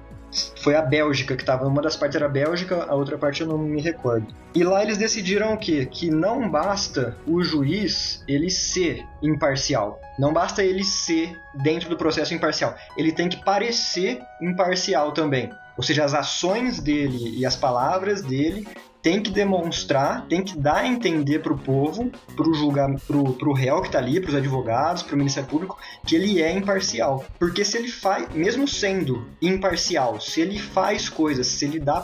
[0.57, 1.67] foi a Bélgica que estava.
[1.67, 4.27] Uma das partes era a Bélgica, a outra parte eu não me recordo.
[4.53, 5.85] E lá eles decidiram o quê?
[5.85, 9.99] Que não basta o juiz ele ser imparcial.
[10.17, 12.75] Não basta ele ser dentro do processo imparcial.
[12.97, 15.51] Ele tem que parecer imparcial também.
[15.77, 18.65] Ou seja, as ações dele e as palavras dele
[19.05, 23.53] tem que demonstrar, tem que dar a entender para o povo, para o julgar, pro,
[23.53, 27.23] réu que está ali, para os advogados, para o Ministério Público, que ele é imparcial.
[27.37, 32.03] Porque se ele faz, mesmo sendo imparcial, se ele faz coisas, se ele dá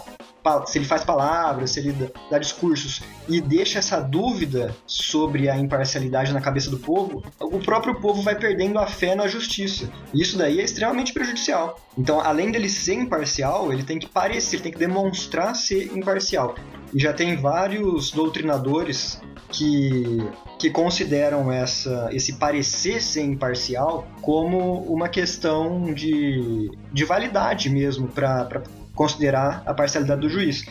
[0.65, 6.34] se ele faz palavras, se ele dá discursos e deixa essa dúvida sobre a imparcialidade
[6.34, 9.89] na cabeça do povo, o próprio povo vai perdendo a fé na justiça.
[10.13, 11.80] E isso daí é extremamente prejudicial.
[11.97, 16.56] Então, além dele ser imparcial, ele tem que parecer, ele tem que demonstrar ser imparcial.
[16.93, 20.17] E já tem vários doutrinadores que,
[20.58, 28.63] que consideram essa, esse parecer ser imparcial como uma questão de, de validade mesmo para
[28.95, 30.65] considerar a parcialidade do juiz.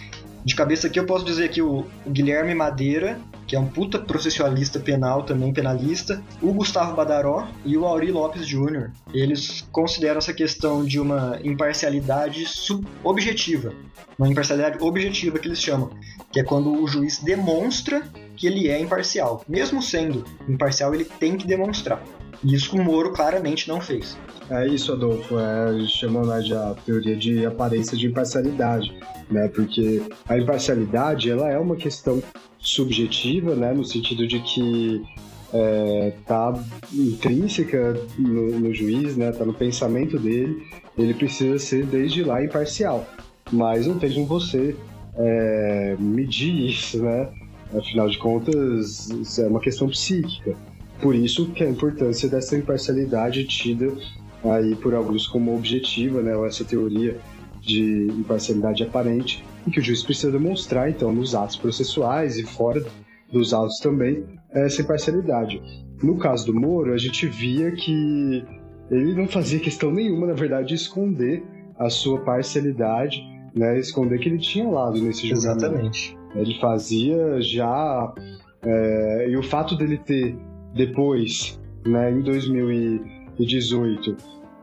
[0.44, 4.80] De cabeça aqui eu posso dizer que o Guilherme Madeira, que é um puta processualista
[4.80, 8.90] penal também, penalista, o Gustavo Badaró e o Auri Lopes Jr.
[9.12, 12.44] Eles consideram essa questão de uma imparcialidade
[13.04, 13.74] objetiva,
[14.18, 15.90] uma imparcialidade objetiva que eles chamam,
[16.32, 18.02] que é quando o juiz demonstra
[18.34, 19.44] que ele é imparcial.
[19.46, 22.02] Mesmo sendo imparcial, ele tem que demonstrar.
[22.42, 24.16] E isso o Moro claramente não fez.
[24.50, 25.38] É isso, Adolfo.
[25.38, 28.92] É, chamam né, de a teoria de aparência de imparcialidade,
[29.30, 29.46] né?
[29.48, 32.20] Porque a imparcialidade ela é uma questão
[32.58, 33.72] subjetiva, né?
[33.72, 35.02] No sentido de que
[35.54, 36.52] é, tá
[36.92, 39.30] intrínseca no, no, juiz, né?
[39.30, 40.60] Tá no pensamento dele.
[40.98, 43.06] Ele precisa ser desde lá imparcial.
[43.52, 44.74] Mas não tem como você
[45.16, 47.28] é, medir isso, né?
[47.72, 50.56] Afinal de contas, isso é uma questão psíquica.
[51.00, 53.96] Por isso que a importância dessa imparcialidade tida
[54.44, 57.16] aí por alguns como objetiva, né, ou essa teoria
[57.60, 62.82] de imparcialidade aparente, e que o juiz precisa demonstrar, então, nos atos processuais e fora
[63.30, 65.60] dos autos também, essa imparcialidade.
[66.02, 68.44] No caso do Moro, a gente via que
[68.90, 71.44] ele não fazia questão nenhuma, na verdade, de esconder
[71.78, 73.22] a sua parcialidade,
[73.54, 75.64] né, esconder que ele tinha lado nesse julgamento.
[75.64, 76.18] Exatamente.
[76.34, 78.14] Ele fazia já.
[78.62, 80.36] É, e o fato dele ter
[80.74, 82.22] depois, né, em
[83.40, 84.16] 2018,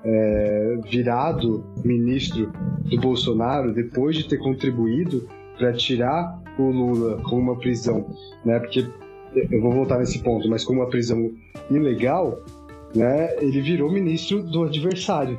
[0.03, 2.51] é, virado ministro
[2.85, 8.07] do Bolsonaro, depois de ter contribuído para tirar o Lula com uma prisão,
[8.45, 8.87] né, porque
[9.51, 11.31] eu vou voltar nesse ponto, mas com uma prisão
[11.69, 12.39] ilegal,
[12.95, 15.37] né, ele virou ministro do adversário.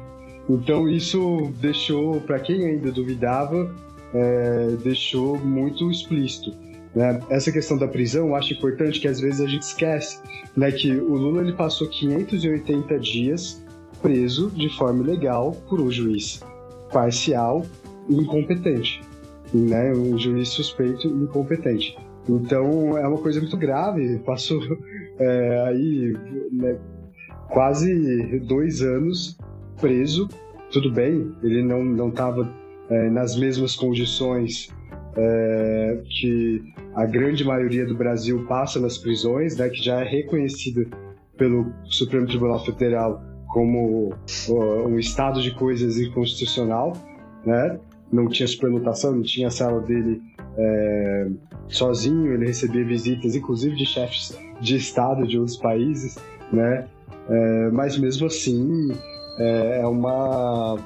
[0.48, 3.74] Então isso deixou, para quem ainda duvidava,
[4.14, 6.53] é, deixou muito explícito.
[6.94, 7.20] Né?
[7.31, 10.20] Essa questão da prisão, eu acho importante que às vezes a gente esquece
[10.57, 13.64] né, que o Lula ele passou 580 dias
[14.03, 16.40] preso de forma ilegal por um juiz
[16.92, 17.64] parcial
[18.09, 19.03] e incompetente.
[19.53, 19.92] Né?
[19.92, 21.96] Um juiz suspeito e incompetente.
[22.29, 24.18] Então é uma coisa muito grave.
[24.24, 24.61] Passou
[25.18, 26.16] é, aí
[26.53, 26.79] né,
[27.48, 29.38] quase dois anos
[29.81, 30.29] preso.
[30.70, 32.48] Tudo bem, ele não estava
[32.90, 34.68] é, nas mesmas condições
[35.18, 36.62] é, que
[36.94, 40.87] a grande maioria do Brasil passa nas prisões, né, que já é reconhecida
[41.37, 44.14] pelo Supremo Tribunal Federal como
[44.48, 46.92] um estado de coisas inconstitucional,
[47.44, 47.78] né?
[48.12, 50.20] Não tinha superlotação, não tinha a sala dele
[50.57, 51.28] é,
[51.66, 56.18] sozinho, ele recebia visitas, inclusive de chefes de estado de outros países,
[56.52, 56.87] né?
[57.28, 58.92] É, mas mesmo assim
[59.38, 60.76] é uma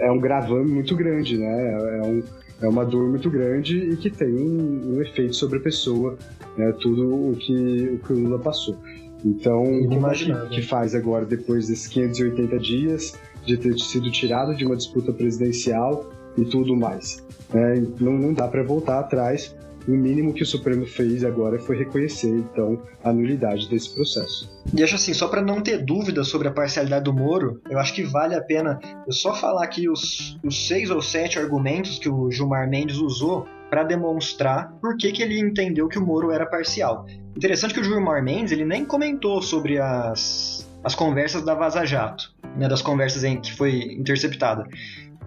[0.00, 1.72] é um gravame muito grande, né?
[1.72, 2.22] É, um,
[2.60, 6.16] é uma dor muito grande e que tem um, um efeito sobre a pessoa,
[6.56, 6.72] né?
[6.80, 8.76] Tudo o que o, que o Lula passou.
[9.24, 14.64] Então, o que, que faz agora, depois desses 580 dias de ter sido tirado de
[14.64, 17.24] uma disputa presidencial e tudo mais?
[17.54, 19.54] É, não, não dá para voltar atrás
[19.86, 24.50] o mínimo que o Supremo fez agora foi reconhecer, então, a nulidade desse processo.
[24.74, 27.94] E acho assim, só para não ter dúvida sobre a parcialidade do Moro, eu acho
[27.94, 32.08] que vale a pena eu só falar aqui os, os seis ou sete argumentos que
[32.08, 36.46] o Gilmar Mendes usou para demonstrar por que, que ele entendeu que o Moro era
[36.46, 37.06] parcial.
[37.36, 42.32] Interessante que o Gilmar Mendes ele nem comentou sobre as, as conversas da Vaza Jato,
[42.56, 44.66] né, das conversas em que foi interceptada.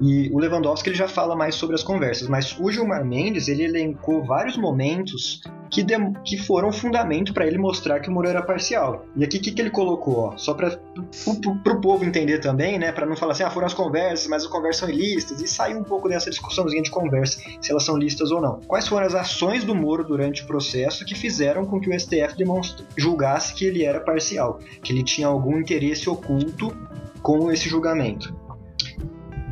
[0.02, 3.64] E o Lewandowski ele já fala mais sobre as conversas, mas o Gilmar Mendes ele
[3.64, 5.86] elencou vários momentos que,
[6.26, 9.06] que foram fundamento para ele mostrar que o Moro era parcial.
[9.16, 10.18] E aqui o que, que ele colocou?
[10.18, 13.74] Ó, só para o povo entender também, né, para não falar assim, ah, foram as
[13.74, 17.72] conversas, mas as conversas são ilícitas, e sair um pouco dessa discussãozinha de conversa, se
[17.72, 18.60] elas são lícitas ou não.
[18.68, 22.36] Quais foram as ações do Moro durante o processo que fizeram com que o STF
[22.98, 26.76] julgasse que ele era parcial, que ele tinha algum interesse oculto
[27.22, 28.49] com esse julgamento?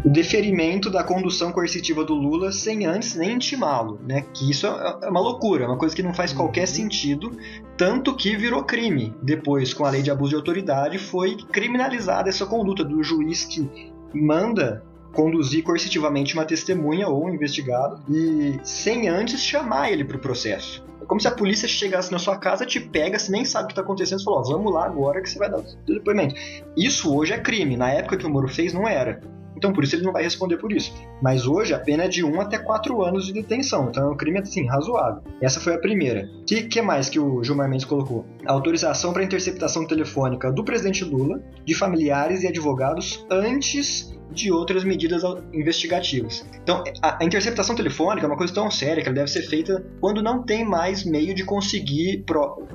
[0.05, 4.25] O deferimento da condução coercitiva do Lula sem antes nem intimá-lo, né?
[4.33, 6.67] Que isso é, é uma loucura, é uma coisa que não faz qualquer uhum.
[6.67, 7.37] sentido,
[7.75, 9.13] tanto que virou crime.
[9.21, 13.91] Depois, com a lei de abuso de autoridade, foi criminalizada essa conduta do juiz que
[14.13, 14.83] manda
[15.13, 20.85] conduzir coercitivamente uma testemunha ou um investigado e sem antes chamar ele para o processo.
[21.01, 23.67] É como se a polícia chegasse na sua casa, te pega, você nem sabe o
[23.67, 26.35] que está acontecendo, e falou: vamos lá agora que você vai dar o depoimento.
[26.75, 27.75] Isso hoje é crime.
[27.75, 29.19] Na época que o Moro fez, não era.
[29.57, 30.93] Então, por isso ele não vai responder por isso.
[31.21, 33.89] Mas hoje a pena é de 1 até 4 anos de detenção.
[33.89, 35.23] Então é um crime, assim, razoável.
[35.41, 36.29] Essa foi a primeira.
[36.45, 38.25] Que, que mais que o Gilmar Mendes colocou?
[38.45, 45.23] autorização para interceptação telefônica do presidente Lula, de familiares e advogados antes de outras medidas
[45.53, 46.45] investigativas.
[46.61, 50.21] Então, a, interceptação telefônica é uma coisa tão séria que ela deve ser feita quando
[50.21, 52.23] não tem mais meio de conseguir,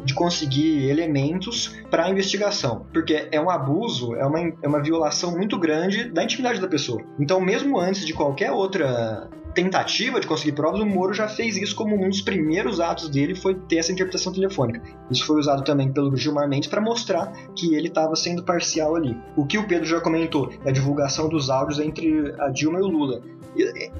[0.04, 5.36] de conseguir elementos para a investigação, porque é um abuso, é uma, é uma violação
[5.36, 7.02] muito grande da intimidade da pessoa.
[7.18, 11.74] Então, mesmo antes de qualquer outra tentativa de conseguir provas, o Moro já fez isso
[11.74, 14.82] como um dos primeiros atos dele foi ter essa interpretação telefônica.
[15.10, 19.16] Isso foi usado também pelo Gilmar Mendes para mostrar que ele estava sendo parcial ali.
[19.36, 22.88] O que o Pedro já comentou, a divulgação dos áudios entre a Dilma e o
[22.88, 23.22] Lula.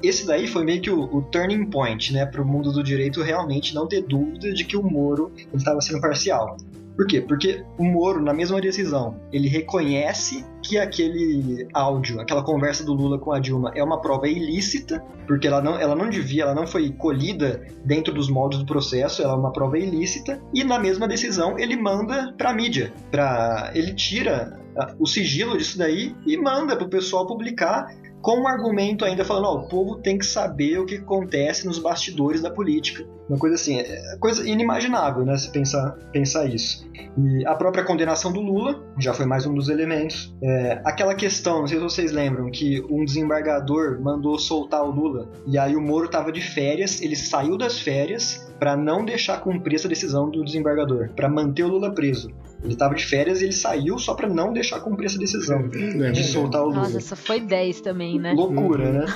[0.01, 3.21] Esse daí foi meio que o, o turning point, né, para o mundo do direito
[3.21, 6.57] realmente não ter dúvida de que o Moro estava sendo parcial.
[6.95, 7.21] Por quê?
[7.21, 13.17] Porque o Moro, na mesma decisão, ele reconhece que aquele áudio, aquela conversa do Lula
[13.17, 16.67] com a Dilma é uma prova ilícita, porque ela não, ela não devia, ela não
[16.67, 21.07] foi colhida dentro dos moldes do processo, ela é uma prova ilícita, e na mesma
[21.07, 24.59] decisão ele manda para a mídia, pra, ele tira
[24.99, 27.87] o sigilo disso daí e manda para o pessoal publicar
[28.23, 31.77] com um argumento ainda falando, ó, o povo tem que saber o que acontece nos
[31.77, 33.05] bastidores da política.
[33.29, 36.89] Uma coisa assim, é coisa inimaginável, né, se pensar, pensar isso.
[37.17, 40.33] E a própria condenação do Lula já foi mais um dos elementos.
[40.41, 45.29] É, aquela questão, não sei se vocês lembram, que um desembargador mandou soltar o Lula
[45.45, 49.75] e aí o Moro estava de férias, ele saiu das férias para não deixar cumprir
[49.75, 52.31] essa decisão do desembargador, para manter o Lula preso.
[52.63, 56.11] Ele tava de férias e ele saiu só para não deixar cumprir essa decisão é,
[56.11, 56.83] de soltar o Lula.
[56.83, 58.31] Nossa, essa foi 10 também, né?
[58.31, 59.13] Loucura, né?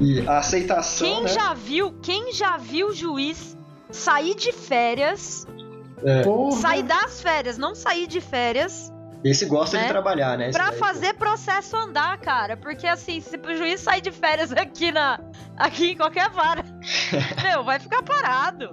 [0.00, 1.06] E a aceitação.
[1.06, 1.28] Quem né?
[1.28, 3.56] já viu, quem já viu o juiz
[3.90, 5.44] sair de férias?
[6.04, 6.22] É.
[6.52, 8.92] Sair das férias, não sair de férias.
[9.24, 9.84] Esse gosta né?
[9.84, 10.50] de trabalhar, né?
[10.52, 11.20] Pra daí, fazer pô.
[11.20, 12.56] processo andar, cara.
[12.56, 15.18] Porque assim, se o juiz sair de férias aqui na.
[15.56, 16.62] aqui em qualquer vara,
[17.42, 18.70] meu, vai ficar parado.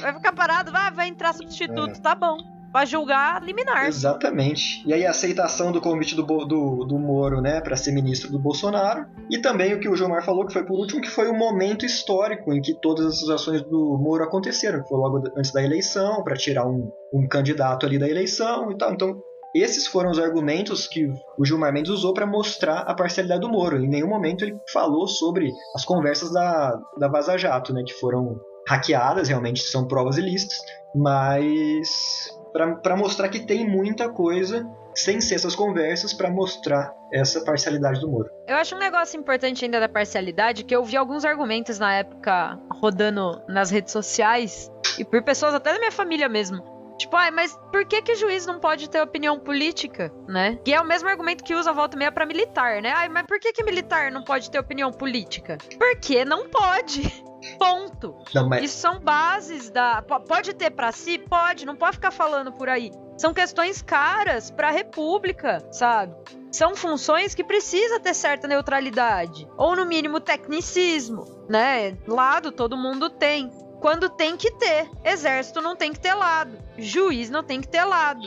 [0.00, 2.00] Vai ficar parado, vai, vai entrar substituto, é.
[2.00, 3.86] tá bom para julgar liminar.
[3.86, 4.86] Exatamente.
[4.86, 8.38] E aí a aceitação do convite do, do, do Moro, né, para ser ministro do
[8.38, 9.06] Bolsonaro.
[9.30, 11.84] E também o que o Gilmar falou, que foi por último, que foi o momento
[11.84, 14.84] histórico em que todas essas ações do Moro aconteceram.
[14.86, 18.92] Foi logo antes da eleição, para tirar um, um candidato ali da eleição e tal.
[18.92, 19.20] Então,
[19.54, 21.06] esses foram os argumentos que
[21.38, 23.78] o Gilmar Mendes usou para mostrar a parcialidade do Moro.
[23.78, 28.38] Em nenhum momento ele falou sobre as conversas da, da Vaza Jato, né, que foram
[28.68, 30.58] hackeadas, realmente são provas ilícitas,
[30.94, 38.00] mas para mostrar que tem muita coisa sem ser essas conversas para mostrar essa parcialidade
[38.00, 38.28] do Moro.
[38.46, 42.58] Eu acho um negócio importante ainda da parcialidade que eu vi alguns argumentos na época
[42.80, 46.77] rodando nas redes sociais e por pessoas até da minha família mesmo.
[46.98, 50.58] Tipo, ai, mas por que que o juiz não pode ter opinião política, né?
[50.64, 52.92] Que é o mesmo argumento que usa a volta meia para militar, né?
[52.92, 55.56] Ai, mas por que que militar não pode ter opinião política?
[55.78, 57.24] Porque não pode.
[57.56, 58.16] Ponto.
[58.34, 58.64] Não, mas...
[58.64, 60.02] Isso são bases da.
[60.02, 61.18] Pode ter para si?
[61.18, 62.90] Pode, não pode ficar falando por aí.
[63.16, 66.14] São questões caras para a República, sabe?
[66.52, 71.96] São funções que precisa ter certa neutralidade, ou no mínimo tecnicismo, né?
[72.06, 73.50] Lado todo mundo tem.
[73.80, 77.84] Quando tem que ter, exército não tem que ter lado, juiz não tem que ter
[77.84, 78.26] lado,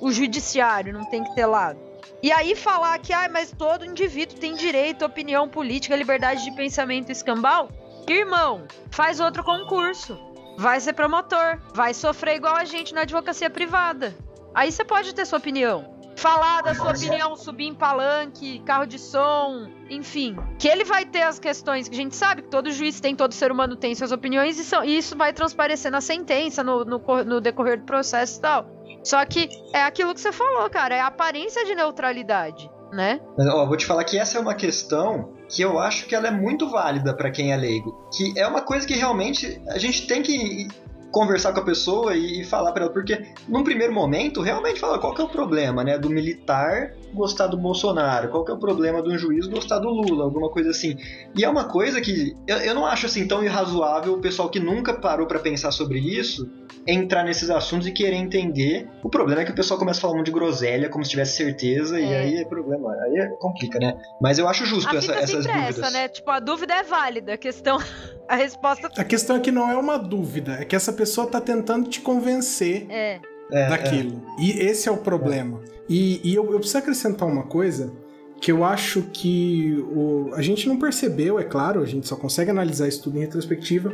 [0.00, 1.78] o judiciário não tem que ter lado.
[2.22, 6.52] E aí falar que, ah, mas todo indivíduo tem direito à opinião política, liberdade de
[6.52, 7.68] pensamento escambau,
[8.12, 10.18] Irmão, faz outro concurso.
[10.56, 11.60] Vai ser promotor.
[11.74, 14.16] Vai sofrer igual a gente na advocacia privada.
[14.54, 15.97] Aí você pode ter sua opinião.
[16.18, 20.36] Falar da sua opinião, subir em palanque, carro de som, enfim.
[20.58, 23.32] Que ele vai ter as questões que a gente sabe que todo juiz tem, todo
[23.32, 26.98] ser humano tem suas opiniões, e, são, e isso vai transparecer na sentença, no, no,
[27.24, 28.66] no decorrer do processo e tal.
[29.04, 33.20] Só que é aquilo que você falou, cara, é a aparência de neutralidade né?
[33.38, 36.30] Ó, vou te falar que essa é uma questão que eu acho que ela é
[36.30, 38.08] muito válida para quem é leigo.
[38.14, 40.68] Que é uma coisa que realmente a gente tem que
[41.10, 45.14] conversar com a pessoa e, falar para ela, porque num primeiro momento, realmente fala qual
[45.14, 49.02] que é o problema, né, do militar gostar do Bolsonaro, qual que é o problema
[49.02, 50.96] de um juiz gostar do Lula, alguma coisa assim.
[51.36, 54.60] E é uma coisa que eu, eu não acho assim tão irrazoável o pessoal que
[54.60, 56.48] nunca parou para pensar sobre isso
[56.88, 58.88] entrar nesses assuntos e querer entender.
[59.02, 61.36] O problema é que o pessoal começa a falar um de groselha, como se tivesse
[61.36, 62.02] certeza, é.
[62.02, 63.94] e aí é problema, aí é, complica, né?
[64.20, 65.78] Mas eu acho justo essa, essas dúvidas.
[65.78, 66.08] Essa, né?
[66.08, 67.78] Tipo, a dúvida é válida, a questão,
[68.26, 68.88] a resposta...
[68.96, 72.00] A questão é que não é uma dúvida, é que essa pessoa tá tentando te
[72.00, 73.20] convencer é.
[73.52, 74.22] É daquilo.
[74.38, 74.42] É.
[74.42, 75.60] E esse é o problema.
[75.88, 77.92] E, e eu, eu preciso acrescentar uma coisa
[78.40, 82.50] que eu acho que o, a gente não percebeu, é claro, a gente só consegue
[82.50, 83.92] analisar isso tudo em retrospectiva,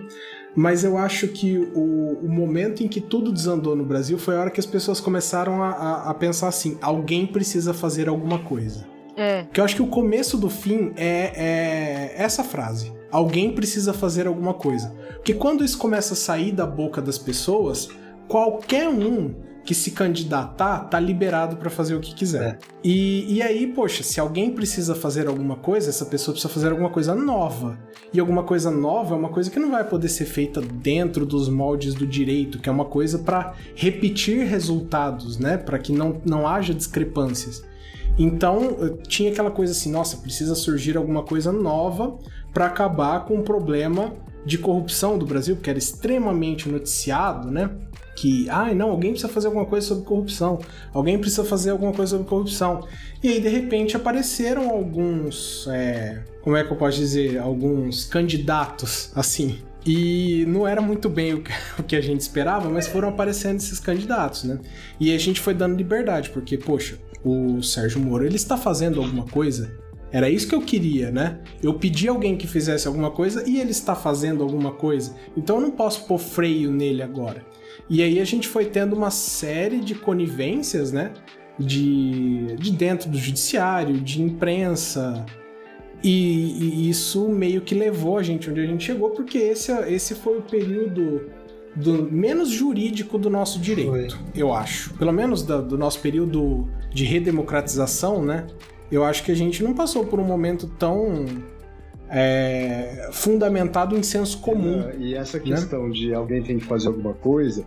[0.54, 4.40] mas eu acho que o, o, momento em que tudo desandou no Brasil foi a
[4.40, 8.86] hora que as pessoas começaram a, a, a pensar assim: alguém precisa fazer alguma coisa.
[9.16, 9.46] É.
[9.52, 12.92] Que eu acho que o começo do fim é, é essa frase.
[13.10, 14.92] Alguém precisa fazer alguma coisa.
[15.14, 17.88] Porque quando isso começa a sair da boca das pessoas,
[18.28, 22.42] qualquer um que se candidatar tá liberado para fazer o que quiser.
[22.42, 22.58] É.
[22.84, 26.90] E, e aí, poxa, se alguém precisa fazer alguma coisa, essa pessoa precisa fazer alguma
[26.90, 27.78] coisa nova.
[28.12, 31.48] E alguma coisa nova é uma coisa que não vai poder ser feita dentro dos
[31.48, 35.56] moldes do direito, que é uma coisa para repetir resultados, né?
[35.56, 37.64] Para que não, não haja discrepâncias.
[38.18, 42.16] Então tinha aquela coisa assim, nossa, precisa surgir alguma coisa nova
[42.52, 44.14] para acabar com o problema
[44.44, 47.70] de corrupção do Brasil, que era extremamente noticiado, né?
[48.16, 50.60] Que, ah, não, alguém precisa fazer alguma coisa sobre corrupção,
[50.92, 52.86] alguém precisa fazer alguma coisa sobre corrupção.
[53.22, 59.10] E aí, de repente, apareceram alguns, é, como é que eu posso dizer, alguns candidatos,
[59.14, 61.34] assim, e não era muito bem
[61.78, 64.58] o que a gente esperava, mas foram aparecendo esses candidatos, né?
[64.98, 69.24] E a gente foi dando liberdade, porque, poxa, o Sérgio Moro, ele está fazendo alguma
[69.24, 69.76] coisa?
[70.14, 71.40] Era isso que eu queria, né?
[71.60, 75.16] Eu pedi alguém que fizesse alguma coisa e ele está fazendo alguma coisa.
[75.36, 77.44] Então eu não posso pôr freio nele agora.
[77.88, 81.12] E aí a gente foi tendo uma série de conivências, né?
[81.58, 85.24] De, de dentro do judiciário, de imprensa,
[86.04, 90.14] e, e, isso meio que levou a gente onde a gente chegou, porque esse, esse
[90.14, 91.30] foi o período
[91.74, 94.08] do, menos jurídico do nosso direito, foi.
[94.34, 94.92] eu acho.
[94.94, 98.46] Pelo menos da, do nosso período de redemocratização, né?
[98.92, 101.24] Eu acho que a gente não passou por um momento tão
[102.10, 104.90] é, fundamentado em senso comum.
[104.98, 105.44] E essa né?
[105.44, 105.94] questão né?
[105.94, 107.66] de alguém tem que fazer alguma coisa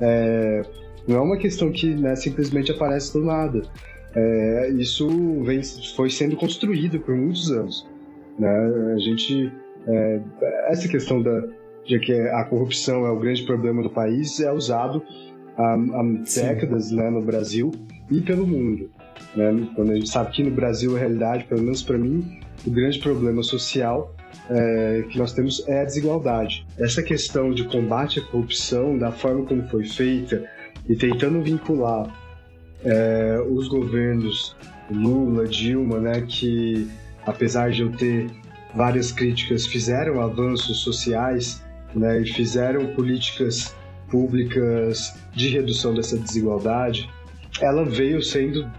[0.00, 0.62] é,
[1.06, 3.62] não é uma questão que né, simplesmente aparece do nada.
[4.14, 5.08] É, isso
[5.42, 5.60] vem,
[5.94, 7.86] foi sendo construído por muitos anos.
[8.38, 8.48] Né?
[8.94, 9.52] A gente,
[9.86, 10.20] é,
[10.68, 11.44] essa questão da,
[11.84, 15.02] de que a corrupção é o grande problema do país é usado
[15.56, 16.02] há, há
[16.34, 17.70] décadas né, no Brasil
[18.10, 18.90] e pelo mundo.
[19.34, 19.68] Né?
[19.76, 22.98] Quando a gente sabe que no Brasil a realidade, pelo menos para mim, o grande
[22.98, 24.14] problema social
[24.50, 26.66] é, que nós temos é a desigualdade.
[26.78, 30.44] Essa questão de combate à corrupção, da forma como foi feita
[30.88, 32.12] e tentando vincular
[32.84, 34.56] é, os governos
[34.90, 36.88] Lula, Dilma, né, que
[37.24, 38.30] apesar de eu ter
[38.74, 41.62] várias críticas, fizeram avanços sociais
[41.94, 43.74] né, e fizeram políticas
[44.08, 47.10] públicas de redução dessa desigualdade,
[47.60, 48.70] ela veio sendo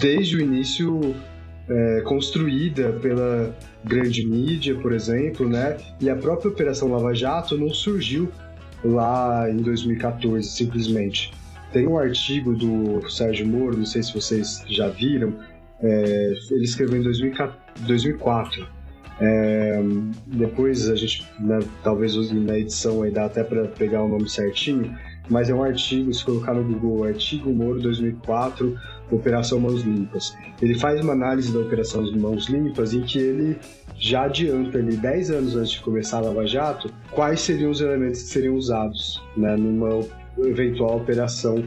[0.00, 1.14] desde o início
[1.68, 3.54] é, construída pela
[3.84, 5.76] grande mídia, por exemplo, né?
[6.00, 8.30] E a própria Operação Lava Jato não surgiu
[8.84, 11.32] lá em 2014, simplesmente.
[11.72, 15.34] Tem um artigo do Sérgio Moro, não sei se vocês já viram,
[15.82, 18.68] é, ele escreveu em 2004.
[19.20, 19.80] É,
[20.26, 24.96] depois a gente, né, talvez na edição aí dá até para pegar o nome certinho,
[25.28, 28.78] mas é um artigo, se colocar no Google, artigo Moro 2004,
[29.10, 30.36] Operação Mãos Limpas.
[30.60, 33.58] Ele faz uma análise da Operação Mãos Limpas em que ele
[33.96, 38.22] já adianta ali 10 anos antes de começar a Lava Jato, quais seriam os elementos
[38.22, 40.00] que seriam usados né, numa
[40.38, 41.64] eventual operação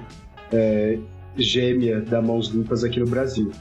[0.52, 0.98] é,
[1.36, 3.52] gêmea da Mãos Limpas aqui no Brasil.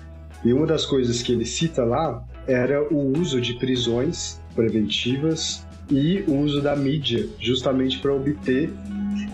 [0.45, 6.25] E uma das coisas que ele cita lá era o uso de prisões preventivas e
[6.27, 8.71] o uso da mídia, justamente para obter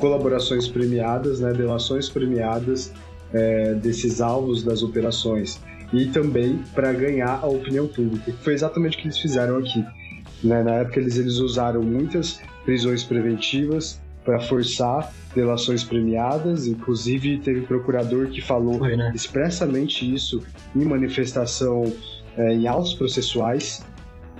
[0.03, 2.93] colaborações premiadas, né, delações premiadas
[3.33, 5.61] é, desses alvos das operações
[5.93, 8.33] e também para ganhar a opinião pública.
[8.43, 9.85] Foi exatamente o que eles fizeram aqui.
[10.43, 10.61] Né?
[10.65, 18.27] Na época eles, eles usaram muitas prisões preventivas para forçar delações premiadas, inclusive teve procurador
[18.27, 19.13] que falou Foi, né?
[19.15, 20.43] expressamente isso
[20.75, 21.93] em manifestação
[22.37, 23.85] é, em autos processuais,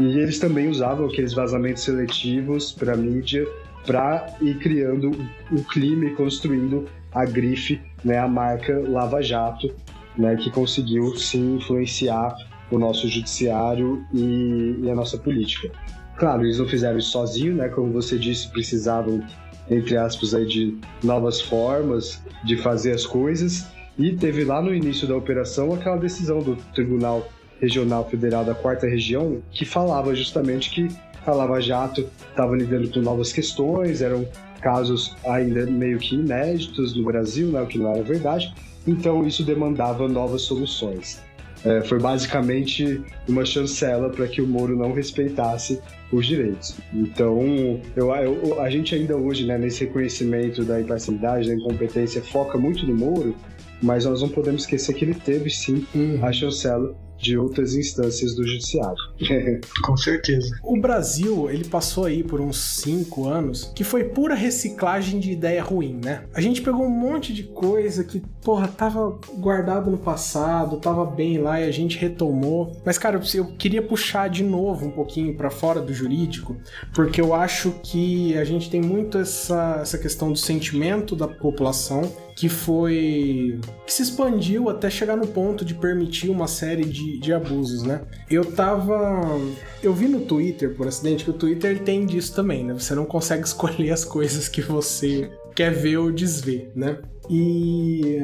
[0.01, 3.47] e eles também usavam aqueles vazamentos seletivos para mídia
[3.87, 5.11] para ir criando
[5.51, 9.75] o clima e construindo a grife, né, a marca Lava Jato,
[10.17, 12.35] né, que conseguiu sim influenciar
[12.71, 15.71] o nosso judiciário e, e a nossa política.
[16.17, 17.69] Claro, eles não fizeram isso sozinhos, né?
[17.69, 19.23] Como você disse, precisavam
[19.71, 23.67] entre aspas, aí, de novas formas de fazer as coisas.
[23.99, 27.29] E teve lá no início da operação aquela decisão do Tribunal
[27.61, 30.89] Regional Federal da Quarta Região que falava justamente que
[31.27, 34.27] a Lava Jato estava lidando com novas questões, eram
[34.61, 38.55] casos ainda meio que inéditos no Brasil, né, o que não era verdade,
[38.87, 41.21] então isso demandava novas soluções.
[41.65, 45.81] É, foi basicamente uma chancela para que o Moro não respeitasse
[46.13, 46.77] os direitos.
[46.93, 52.59] Então, eu, eu, a gente ainda hoje, né, nesse reconhecimento da imparcialidade, da incompetência, foca
[52.59, 53.37] muito no Moro,
[53.81, 56.19] mas nós não podemos esquecer que ele teve sim uhum.
[56.23, 58.97] a chancela de outras instâncias do judiciário.
[59.85, 60.59] Com certeza.
[60.63, 65.63] O Brasil, ele passou aí por uns cinco anos que foi pura reciclagem de ideia
[65.63, 66.25] ruim, né?
[66.35, 71.39] A gente pegou um monte de coisa que, porra, tava guardado no passado, tava bem
[71.39, 72.77] lá e a gente retomou.
[72.85, 76.57] Mas, cara, eu queria puxar de novo um pouquinho para fora do jurídico,
[76.93, 82.11] porque eu acho que a gente tem muito essa, essa questão do sentimento da população
[82.43, 83.61] que foi.
[83.87, 88.01] que se expandiu até chegar no ponto de permitir uma série de, de abusos, né?
[88.29, 89.41] Eu tava.
[89.81, 92.73] Eu vi no Twitter, por acidente, que o Twitter tem disso também, né?
[92.73, 96.99] Você não consegue escolher as coisas que você quer ver ou desver, né?
[97.31, 98.21] E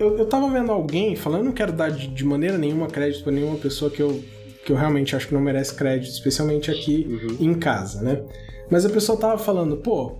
[0.00, 3.32] eu, eu tava vendo alguém falando, não quero dar de, de maneira nenhuma crédito para
[3.32, 4.24] nenhuma pessoa que eu,
[4.64, 7.36] que eu realmente acho que não merece crédito, especialmente aqui uhum.
[7.38, 8.22] em casa, né?
[8.70, 10.16] Mas a pessoa tava falando, pô,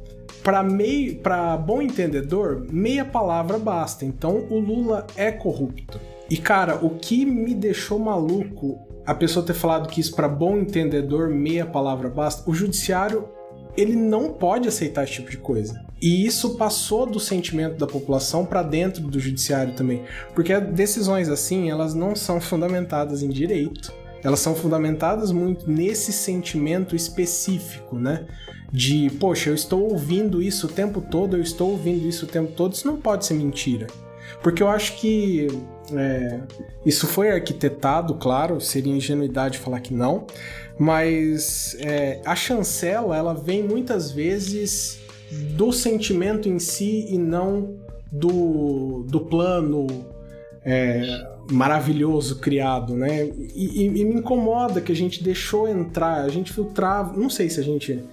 [0.49, 4.07] para meio, para bom entendedor, meia palavra basta.
[4.07, 6.01] Então o Lula é corrupto.
[6.31, 10.57] E cara, o que me deixou maluco a pessoa ter falado que isso para bom
[10.57, 12.49] entendedor meia palavra basta.
[12.49, 13.29] O judiciário
[13.77, 15.85] ele não pode aceitar esse tipo de coisa.
[16.01, 20.03] E isso passou do sentimento da população para dentro do judiciário também,
[20.35, 23.93] porque decisões assim, elas não são fundamentadas em direito.
[24.25, 28.27] Elas são fundamentadas muito nesse sentimento específico, né?
[28.71, 32.53] De, poxa, eu estou ouvindo isso o tempo todo, eu estou ouvindo isso o tempo
[32.53, 33.87] todo, isso não pode ser mentira.
[34.43, 35.49] Porque eu acho que
[35.93, 36.41] é,
[36.85, 40.27] isso foi arquitetado, claro, seria ingenuidade falar que não,
[40.79, 45.01] mas é, a chancela ela vem muitas vezes
[45.57, 47.77] do sentimento em si e não
[48.13, 49.87] do, do plano
[50.65, 53.25] é, maravilhoso criado, né?
[53.27, 57.49] E, e, e, me incomoda que a gente deixou entrar, a gente filtrava, não sei
[57.49, 58.05] se a gente.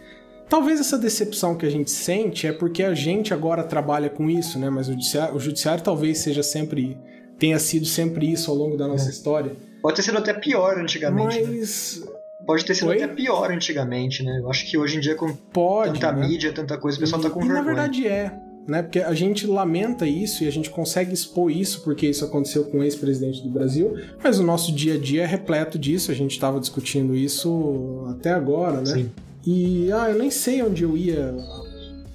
[0.48, 4.60] Talvez essa decepção que a gente sente é porque a gente agora trabalha com isso,
[4.60, 4.70] né?
[4.70, 6.98] Mas o judiciário, o judiciário talvez seja sempre
[7.38, 9.12] tenha sido sempre isso ao longo da nossa é.
[9.12, 9.52] história.
[9.82, 11.42] Pode ter sido até pior antigamente.
[11.42, 11.58] Né?
[11.58, 12.02] Mas.
[12.06, 12.12] Né?
[12.46, 13.02] Pode ter sido Oi?
[13.02, 14.40] até pior antigamente, né?
[14.40, 16.28] Eu acho que hoje em dia, com Pode, tanta né?
[16.28, 17.62] mídia, tanta coisa, o pessoal tá com e, vergonha.
[17.62, 18.32] na verdade é.
[18.68, 18.82] Né?
[18.82, 22.80] Porque a gente lamenta isso e a gente consegue expor isso porque isso aconteceu com
[22.80, 26.32] o ex-presidente do Brasil, mas o nosso dia a dia é repleto disso, a gente
[26.32, 28.86] estava discutindo isso até agora, né?
[28.86, 29.12] Sim.
[29.46, 31.36] E ah, eu nem sei onde eu ia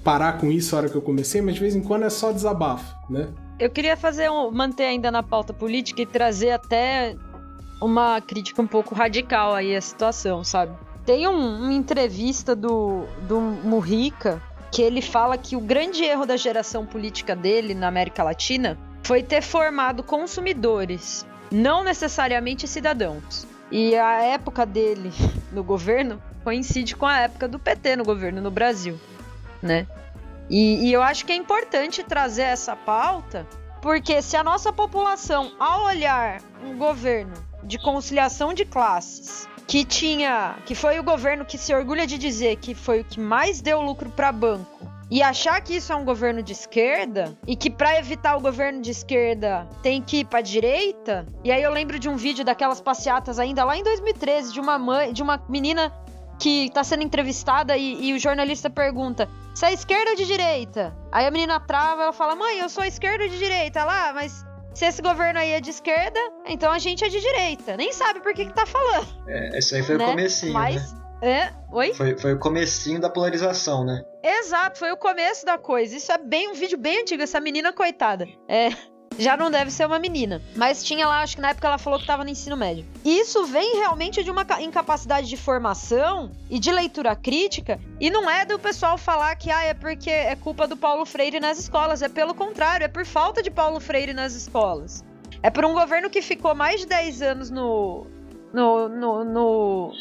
[0.03, 2.31] parar com isso a hora que eu comecei, mas de vez em quando é só
[2.31, 3.29] desabafo, né?
[3.59, 7.15] Eu queria fazer um, manter ainda na pauta política e trazer até
[7.81, 10.75] uma crítica um pouco radical aí à situação, sabe?
[11.05, 16.37] Tem um, uma entrevista do, do Murica que ele fala que o grande erro da
[16.37, 23.45] geração política dele na América Latina foi ter formado consumidores, não necessariamente cidadãos.
[23.71, 25.11] E a época dele
[25.51, 28.99] no governo coincide com a época do PT no governo no Brasil,
[29.61, 29.87] né?
[30.49, 33.47] E, e eu acho que é importante trazer essa pauta,
[33.81, 37.33] porque se a nossa população, ao olhar um governo
[37.63, 42.57] de conciliação de classes, que tinha, que foi o governo que se orgulha de dizer
[42.57, 46.05] que foi o que mais deu lucro para banco, e achar que isso é um
[46.05, 50.39] governo de esquerda e que para evitar o governo de esquerda tem que ir para
[50.39, 51.25] direita.
[51.43, 54.79] E aí eu lembro de um vídeo daquelas passeatas ainda lá em 2013 de uma
[54.79, 55.93] mãe, de uma menina
[56.41, 60.93] que tá sendo entrevistada e, e o jornalista pergunta: se é esquerda ou de direita?
[61.11, 63.85] Aí a menina trava, ela fala: Mãe, eu sou esquerda ou de direita?
[63.85, 67.77] Lá, mas se esse governo aí é de esquerda, então a gente é de direita.
[67.77, 69.07] Nem sabe por que, que tá falando.
[69.27, 70.05] É, isso aí foi né?
[70.05, 71.01] o comecinho, mas, né?
[71.21, 71.93] É, oi?
[71.93, 74.03] Foi, foi o comecinho da polarização, né?
[74.23, 75.95] Exato, foi o começo da coisa.
[75.95, 78.27] Isso é bem um vídeo bem antigo, essa menina coitada.
[78.47, 78.69] É,
[79.17, 80.41] já não deve ser uma menina.
[80.55, 82.85] Mas tinha lá, acho que na época ela falou que estava no ensino médio.
[83.03, 87.79] E isso vem realmente de uma incapacidade de formação e de leitura crítica.
[87.99, 91.39] E não é do pessoal falar que ah, é porque é culpa do Paulo Freire
[91.39, 92.01] nas escolas.
[92.01, 95.03] É pelo contrário, é por falta de Paulo Freire nas escolas.
[95.43, 98.07] É por um governo que ficou mais de 10 anos no.
[98.53, 98.89] no.
[98.89, 99.23] no.
[99.23, 99.91] no,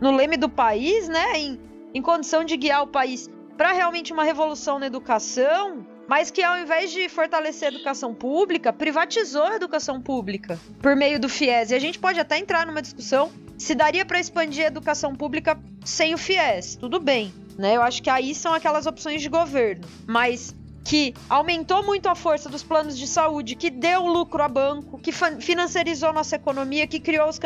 [0.00, 1.38] no leme do país, né?
[1.38, 1.60] Em,
[1.94, 6.58] em condição de guiar o país para realmente uma revolução na educação mas que ao
[6.58, 11.70] invés de fortalecer a educação pública, privatizou a educação pública por meio do FIES.
[11.70, 15.56] E a gente pode até entrar numa discussão se daria para expandir a educação pública
[15.84, 16.74] sem o FIES.
[16.74, 17.76] Tudo bem, né?
[17.76, 20.52] Eu acho que aí são aquelas opções de governo, mas
[20.84, 25.12] que aumentou muito a força dos planos de saúde, que deu lucro a banco, que
[25.12, 27.38] financiarizou nossa economia, que criou os,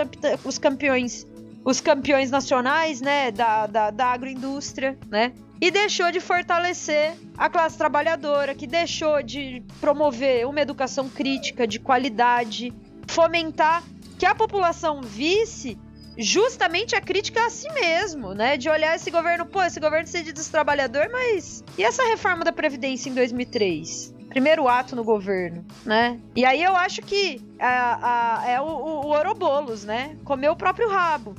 [0.42, 1.26] os campeões
[1.64, 5.32] os campeões nacionais, né, da, da, da agroindústria, né?
[5.60, 11.78] E deixou de fortalecer a classe trabalhadora, que deixou de promover uma educação crítica de
[11.78, 12.72] qualidade,
[13.06, 13.82] fomentar
[14.18, 15.78] que a população visse
[16.16, 18.56] justamente a crítica a si mesmo, né?
[18.56, 22.52] De olhar esse governo, pô, esse governo se diz trabalhador, mas e essa reforma da
[22.52, 24.14] Previdência em 2003?
[24.28, 26.18] Primeiro ato no governo, né?
[26.34, 30.16] E aí eu acho que a, a, é o, o, o né?
[30.24, 31.34] Comeu o próprio rabo.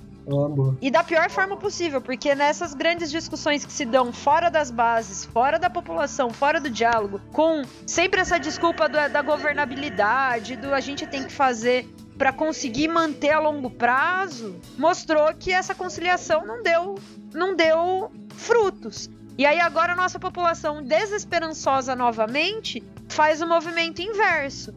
[0.81, 5.25] E da pior forma possível, porque nessas grandes discussões que se dão fora das bases,
[5.25, 10.79] fora da população, fora do diálogo, com sempre essa desculpa do, da governabilidade, do a
[10.79, 16.63] gente tem que fazer para conseguir manter a longo prazo, mostrou que essa conciliação não
[16.63, 16.95] deu,
[17.33, 19.09] não deu frutos.
[19.37, 24.73] E aí agora a nossa população desesperançosa novamente faz o movimento inverso.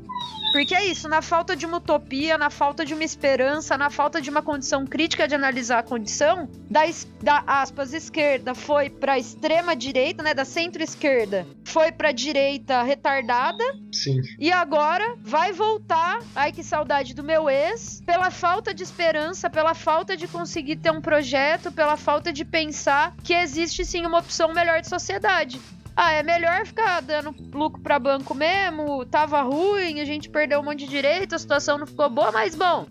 [0.53, 4.21] Porque é isso, na falta de uma utopia, na falta de uma esperança, na falta
[4.21, 6.81] de uma condição crítica de analisar a condição, da,
[7.23, 13.63] da aspas, esquerda foi pra extrema direita, né, da centro-esquerda, foi pra direita retardada.
[13.93, 14.21] Sim.
[14.39, 19.75] E agora vai voltar, ai que saudade do meu ex, pela falta de esperança, pela
[19.75, 24.55] falta de conseguir ter um projeto, pela falta de pensar que existe sim uma opção
[24.55, 25.61] melhor de sociedade
[26.01, 30.63] ah, é melhor ficar dando lucro para banco mesmo, tava ruim, a gente perdeu um
[30.63, 32.87] monte de direito, a situação não ficou boa, mas bom,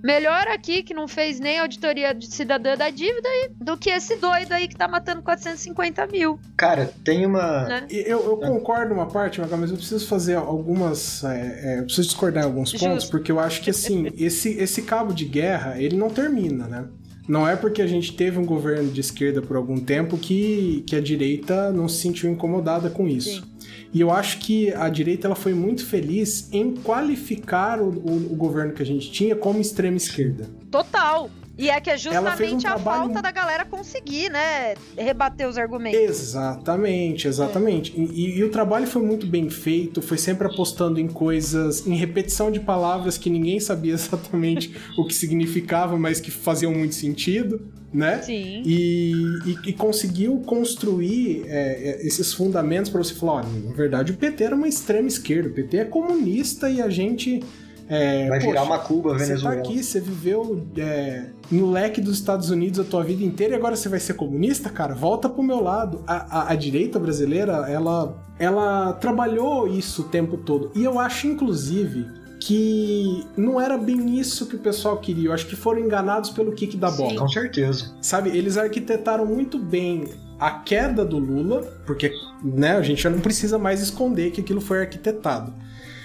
[0.00, 3.28] melhor aqui que não fez nem auditoria de cidadã da dívida
[3.60, 6.38] do que esse doido aí que tá matando 450 mil.
[6.56, 7.64] Cara, tem uma.
[7.64, 7.86] Né?
[7.90, 11.24] Eu, eu concordo uma parte, mas eu preciso fazer algumas.
[11.24, 13.10] É, é, eu preciso discordar em alguns pontos, Justo.
[13.10, 16.84] porque eu acho que assim, esse, esse cabo de guerra, ele não termina, né?
[17.26, 20.94] Não é porque a gente teve um governo de esquerda por algum tempo que, que
[20.94, 23.40] a direita não se sentiu incomodada com isso.
[23.40, 23.54] Sim.
[23.92, 28.36] E eu acho que a direita ela foi muito feliz em qualificar o, o, o
[28.36, 30.50] governo que a gente tinha como extrema esquerda.
[30.70, 31.30] Total.
[31.56, 33.04] E é que é justamente um a trabalho...
[33.04, 36.00] falta da galera conseguir, né, rebater os argumentos.
[36.00, 37.92] Exatamente, exatamente.
[37.96, 38.00] É.
[38.00, 42.50] E, e, o trabalho foi muito bem feito, foi sempre apostando em coisas, em repetição
[42.50, 47.60] de palavras que ninguém sabia exatamente o que significava, mas que faziam muito sentido,
[47.92, 48.20] né?
[48.22, 48.62] Sim.
[48.66, 49.12] E,
[49.46, 54.16] e, e conseguiu construir é, é esses fundamentos para você falar, olha, na verdade o
[54.16, 57.40] PT era uma extrema esquerda, o PT é comunista e a gente
[57.88, 59.56] é, Vai virar uma Cuba venezuela.
[59.56, 63.54] Você tá aqui, você viveu é, no leque dos Estados Unidos a tua vida inteira
[63.54, 64.94] e agora você vai ser comunista, cara?
[64.94, 66.02] Volta pro meu lado.
[66.06, 70.72] A, a, a, direita brasileira, ela, ela trabalhou isso o tempo todo.
[70.74, 72.06] E eu acho, inclusive,
[72.40, 75.28] que não era bem isso que o pessoal queria.
[75.28, 77.10] Eu acho que foram enganados pelo kick da bola.
[77.10, 77.16] Sim.
[77.16, 77.94] Com certeza.
[78.00, 80.08] Sabe, eles arquitetaram muito bem
[80.38, 82.12] a queda do Lula, porque
[82.42, 85.52] né, a gente já não precisa mais esconder que aquilo foi arquitetado.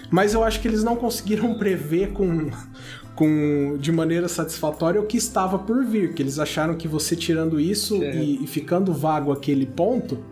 [0.10, 2.50] Mas eu acho que eles não conseguiram prever com,
[3.16, 7.60] com de maneira satisfatória o que estava por vir, que eles acharam que você tirando
[7.60, 8.16] isso é.
[8.16, 10.24] e, e, ficando vago aquele ponto,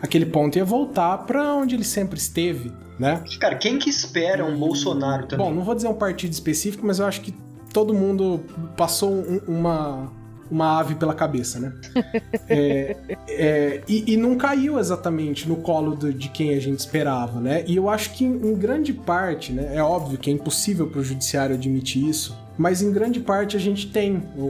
[0.00, 3.22] aquele ponto ia voltar para onde ele sempre esteve, né?
[3.40, 5.46] Cara, quem que espera um Bolsonaro também?
[5.46, 7.34] Bom, não vou dizer um partido específico, mas eu acho que
[7.72, 8.40] todo mundo
[8.76, 10.12] passou um, uma
[10.50, 11.72] uma ave pela cabeça, né?
[12.48, 12.96] é,
[13.28, 17.64] é, e, e, não caiu exatamente no colo do, de quem a gente esperava, né?
[17.66, 19.74] E eu acho que em grande parte, né?
[19.74, 23.60] É óbvio que é impossível para o judiciário admitir isso, mas em grande parte a
[23.60, 24.42] gente tem o,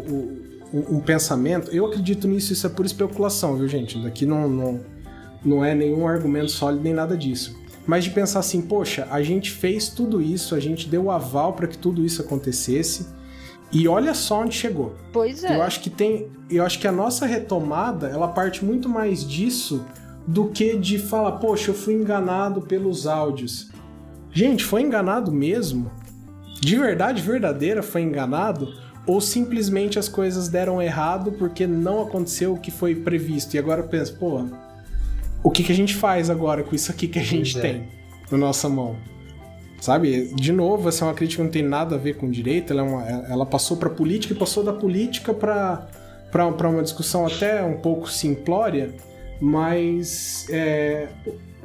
[0.73, 1.71] o, um pensamento.
[1.71, 3.99] Eu acredito nisso, isso é por especulação, viu, gente?
[3.99, 4.81] Daqui não, não,
[5.45, 7.63] não é nenhum argumento sólido nem nada disso.
[7.87, 11.53] Mas de pensar assim, poxa, a gente fez tudo isso, a gente deu o aval
[11.53, 13.07] para que tudo isso acontecesse
[13.75, 14.95] e olha só onde chegou.
[15.13, 15.57] Pois é.
[15.57, 19.85] Eu acho que tem, eu acho que a nossa retomada, ela parte muito mais disso
[20.27, 23.71] do que de falar, poxa, eu fui enganado pelos áudios.
[24.31, 25.91] Gente, foi enganado mesmo?
[26.61, 28.73] De verdade verdadeira foi enganado?
[29.07, 33.55] Ou simplesmente as coisas deram errado porque não aconteceu o que foi previsto?
[33.55, 34.47] E agora pensa, pô,
[35.43, 37.73] o que, que a gente faz agora com isso aqui que a gente pois é.
[37.73, 37.89] tem
[38.31, 38.97] na nossa mão?
[39.85, 40.29] Sabe?
[40.35, 42.81] De novo, essa é uma crítica que não tem nada a ver com direito, ela,
[42.81, 47.77] é uma, ela passou para política e passou da política para uma discussão até um
[47.77, 48.95] pouco simplória,
[49.39, 51.09] mas é,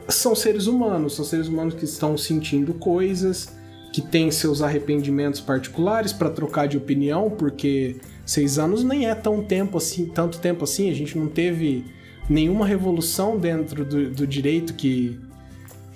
[0.09, 3.55] são seres humanos, são seres humanos que estão sentindo coisas,
[3.93, 9.41] que têm seus arrependimentos particulares para trocar de opinião, porque seis anos nem é tão
[9.41, 11.86] tempo assim, tanto tempo assim, a gente não teve
[12.30, 15.17] nenhuma revolução dentro do, do direito que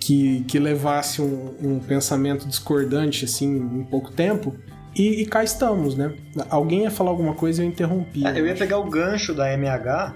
[0.03, 4.53] que, que levasse um, um pensamento discordante assim em pouco tempo.
[4.93, 6.13] E, e, cá estamos, né?
[6.49, 8.27] Alguém ia falar alguma coisa e eu interrompi.
[8.27, 10.13] É, eu ia pegar o gancho da MH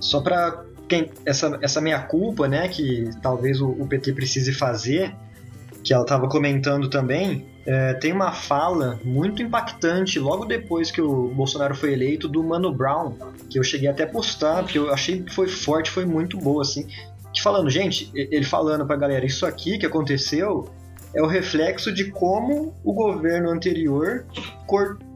[0.00, 5.14] só para quem essa, essa minha culpa, né, que talvez o, o PT precise fazer,
[5.84, 11.28] que ela estava comentando também, é, tem uma fala muito impactante logo depois que o
[11.28, 13.14] Bolsonaro foi eleito do Mano Brown,
[13.48, 16.62] que eu cheguei até a postar, porque eu achei que foi forte, foi muito boa,
[16.62, 16.86] assim
[17.40, 20.68] falando, gente, ele falando pra galera, isso aqui que aconteceu
[21.14, 24.26] é o reflexo de como o governo anterior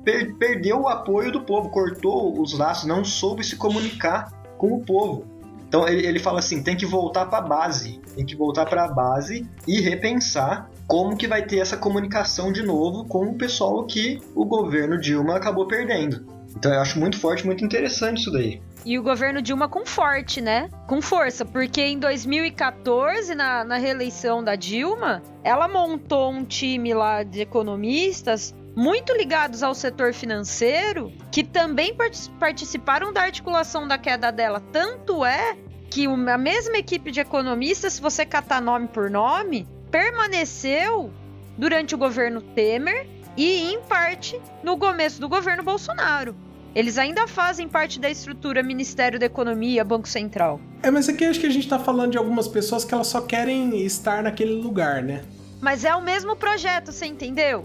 [0.05, 4.85] per perdeu o apoio do povo, cortou os laços, não soube se comunicar com o
[4.85, 5.25] povo.
[5.69, 8.85] Então ele, ele fala assim, tem que voltar para a base, tem que voltar para
[8.85, 13.85] a base e repensar como que vai ter essa comunicação de novo com o pessoal
[13.85, 16.25] que o governo Dilma acabou perdendo.
[16.57, 18.62] Então eu acho muito forte, muito interessante isso daí.
[18.87, 20.70] E o governo Dilma com forte, né?
[20.87, 27.24] Com força, porque em 2014, na, na reeleição da Dilma, ela montou um time lá
[27.24, 31.97] de economistas muito ligados ao setor financeiro, que também
[32.39, 34.62] participaram da articulação da queda dela.
[34.70, 35.57] Tanto é
[35.91, 41.11] que a mesma equipe de economistas, se você catar nome por nome, permaneceu
[41.59, 46.45] durante o governo Temer e, em parte, no começo do governo Bolsonaro.
[46.77, 50.61] Eles ainda fazem parte da estrutura Ministério da Economia, Banco Central.
[50.83, 53.22] É, mas aqui acho que a gente tá falando de algumas pessoas que elas só
[53.22, 55.24] querem estar naquele lugar, né?
[55.59, 57.62] Mas é o mesmo projeto, você entendeu?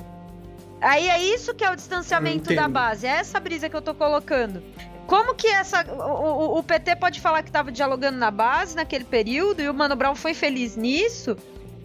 [0.80, 3.94] Aí é isso que é o distanciamento da base, é essa brisa que eu tô
[3.94, 4.64] colocando.
[5.08, 9.62] Como que essa o, o, PT pode falar que estava dialogando na base naquele período
[9.62, 11.36] e o Mano Brown foi feliz nisso,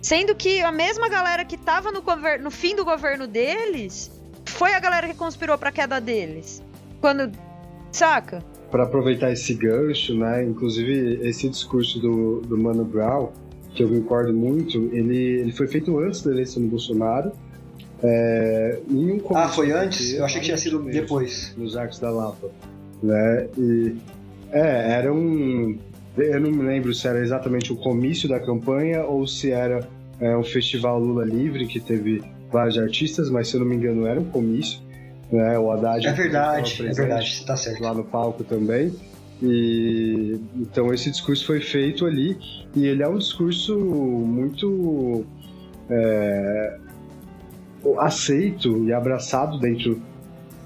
[0.00, 2.04] sendo que a mesma galera que estava no,
[2.40, 4.12] no fim do governo deles
[4.44, 6.62] foi a galera que conspirou para a queda deles.
[7.06, 7.30] Quando
[7.92, 8.42] saca?
[8.68, 10.42] Para aproveitar esse gancho, né?
[10.42, 13.28] Inclusive esse discurso do, do Mano Brown,
[13.76, 17.30] que eu concordo muito, ele, ele foi feito antes da eleição do Bolsonaro.
[18.02, 20.14] É, um ah, foi antes?
[20.14, 21.54] Eu achei que tinha sido depois.
[21.56, 22.50] Nos Arcos da Lapa
[23.00, 23.46] né?
[23.56, 23.94] E
[24.50, 25.78] é, era um.
[26.18, 29.88] Eu não me lembro se era exatamente o comício da campanha ou se era
[30.18, 34.08] é, um festival Lula Livre que teve vários artistas, mas se eu não me engano
[34.08, 34.84] era um comício.
[35.30, 35.58] Né?
[35.58, 36.06] O Haddad.
[36.06, 37.82] É verdade, é verdade, tá certo.
[37.82, 38.92] Lá no palco também.
[39.42, 42.38] E então esse discurso foi feito ali
[42.74, 45.26] e ele é um discurso muito
[45.90, 46.78] é,
[47.98, 50.00] aceito e abraçado dentro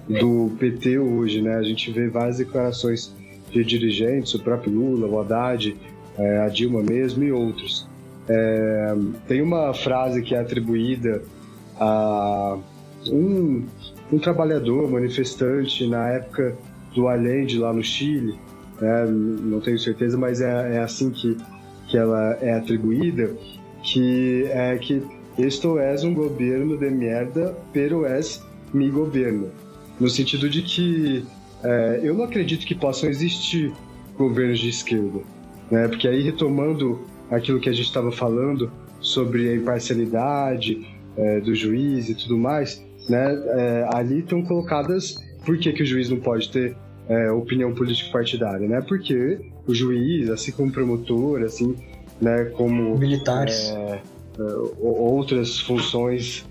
[0.09, 1.57] do PT hoje, né?
[1.57, 3.15] A gente vê várias declarações
[3.51, 5.77] de dirigentes, o próprio Lula, o Haddad,
[6.19, 7.89] é, a Dilma mesmo e outros.
[8.29, 8.95] É,
[9.27, 11.23] tem uma frase que é atribuída
[11.79, 12.59] a
[13.09, 13.67] um,
[14.13, 16.57] um trabalhador, manifestante na época
[16.95, 18.39] do Allende lá no Chile,
[18.81, 19.07] né?
[19.07, 21.37] não tenho certeza, mas é, é assim que,
[21.89, 23.31] que ela é atribuída,
[23.83, 25.03] que é que
[25.39, 28.43] esto es um governo de merda, pero es
[28.73, 29.51] mi governo
[30.01, 31.25] no sentido de que
[31.63, 33.73] é, eu não acredito que possam existir
[34.17, 35.21] governos de esquerda,
[35.71, 35.87] né?
[35.89, 37.01] Porque aí retomando
[37.31, 40.87] aquilo que a gente estava falando sobre a imparcialidade
[41.17, 43.43] é, do juiz e tudo mais, né?
[43.49, 46.77] É, ali estão colocadas por que, que o juiz não pode ter
[47.09, 48.81] é, opinião política partidária, né?
[48.87, 51.77] Porque o juiz, assim como promotor, assim,
[52.21, 52.45] né?
[52.57, 54.01] Como militares, é,
[54.39, 54.43] é,
[54.79, 56.45] outras funções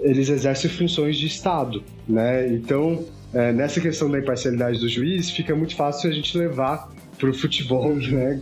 [0.00, 2.48] eles exercem funções de Estado, né?
[2.48, 7.30] Então, é, nessa questão da imparcialidade do juiz, fica muito fácil a gente levar para
[7.30, 8.40] o futebol, né?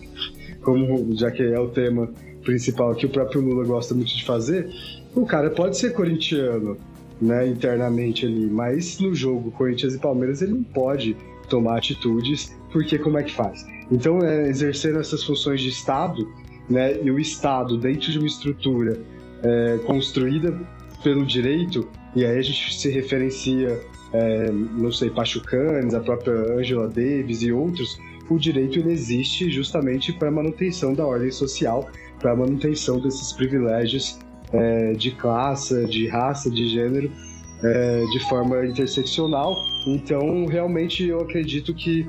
[0.62, 2.10] Como já que é o tema
[2.42, 4.70] principal que o próprio Lula gosta muito de fazer,
[5.14, 6.76] o cara pode ser corintiano,
[7.20, 7.46] né?
[7.46, 11.16] Internamente ali, mas no jogo Corinthians e Palmeiras ele não pode
[11.48, 13.66] tomar atitudes, porque como é que faz?
[13.90, 16.28] Então, é, exercendo essas funções de Estado,
[16.68, 17.00] né?
[17.02, 19.00] E o Estado dentro de uma estrutura
[19.42, 20.58] é, construída
[21.02, 23.80] pelo direito, e aí a gente se referencia,
[24.12, 27.98] é, não sei, Pachucanes, a própria Angela Davis e outros,
[28.28, 31.88] o direito ele existe justamente para manutenção da ordem social,
[32.18, 34.18] para manutenção desses privilégios
[34.52, 37.10] é, de classe, de raça, de gênero,
[37.62, 39.56] é, de forma interseccional.
[39.86, 42.06] Então, realmente, eu acredito que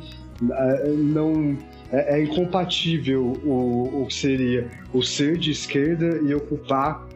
[0.52, 1.58] é, não
[1.92, 7.08] é, é, incompatível o, o que seria o ser de esquerda e ocupar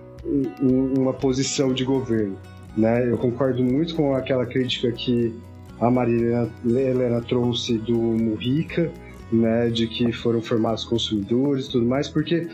[0.62, 2.38] uma posição de governo.
[2.78, 3.10] Né?
[3.10, 5.34] Eu concordo muito com aquela crítica que
[5.80, 8.90] a Maria Helena trouxe do Murica,
[9.32, 12.48] né, de que foram formados consumidores e tudo mais, porque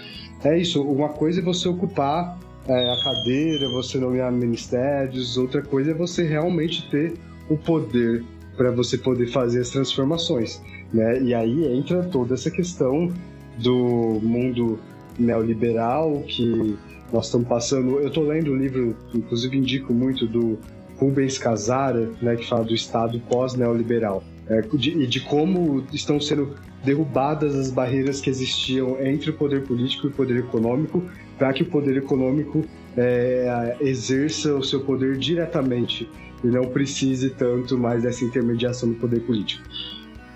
[0.43, 2.39] é isso, uma coisa é você ocupar
[2.69, 7.13] é, a cadeira, você nomear ministérios, outra coisa é você realmente ter
[7.49, 8.23] o poder
[8.55, 10.61] para você poder fazer as transformações,
[10.93, 11.19] né?
[11.21, 13.11] E aí entra toda essa questão
[13.57, 14.77] do mundo
[15.17, 16.77] neoliberal que
[17.11, 17.99] nós estamos passando.
[17.99, 20.59] Eu estou lendo um livro, inclusive indico muito, do
[20.97, 24.23] Rubens Casara, né, que fala do Estado pós-neoliberal.
[24.47, 30.07] É, de, de como estão sendo derrubadas as barreiras que existiam entre o poder político
[30.07, 31.03] e o poder econômico,
[31.39, 32.63] para que o poder econômico
[32.97, 36.07] é, exerça o seu poder diretamente
[36.43, 39.63] e não precise tanto mais dessa intermediação do poder político.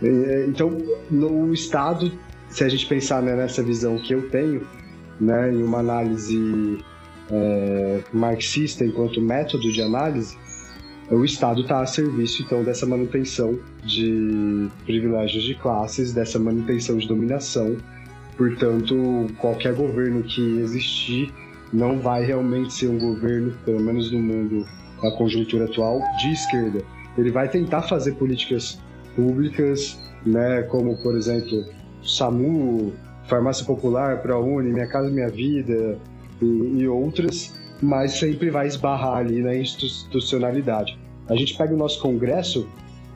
[0.01, 0.78] É, então,
[1.12, 2.12] no Estado,
[2.49, 4.66] se a gente pensar né, nessa visão que eu tenho,
[5.20, 6.80] né, em uma análise
[7.30, 10.38] é, marxista enquanto método de análise,
[11.12, 17.08] o Estado está a serviço então dessa manutenção de privilégios de classes, dessa manutenção de
[17.08, 17.76] dominação.
[18.38, 21.32] Portanto, qualquer governo que existir
[21.72, 24.66] não vai realmente ser um governo, pelo menos no mundo
[25.02, 26.82] da conjuntura atual, de esquerda.
[27.18, 28.80] Ele vai tentar fazer políticas
[29.16, 31.66] públicas, né, como por exemplo,
[32.04, 32.94] SAMU,
[33.28, 35.98] Farmácia Popular, ProUni, Minha Casa Minha Vida
[36.42, 40.98] e, e outras, mas sempre vai esbarrar ali na institucionalidade.
[41.28, 42.68] A gente pega o nosso Congresso,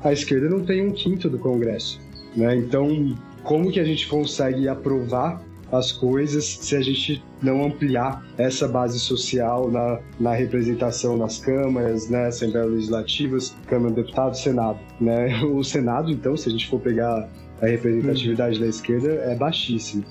[0.04, 2.00] a esquerda não tem um quinto do Congresso.
[2.36, 2.56] Né?
[2.56, 3.16] Então,
[3.48, 5.42] como que a gente consegue aprovar
[5.72, 12.10] as coisas se a gente não ampliar essa base social na, na representação nas câmaras,
[12.10, 14.80] né, Assembleias Legislativas, Câmara de Deputados, Senado.
[15.00, 15.42] Né?
[15.48, 17.30] O Senado, então, se a gente for pegar
[17.62, 18.64] a representatividade uhum.
[18.64, 20.04] da esquerda, é baixíssima.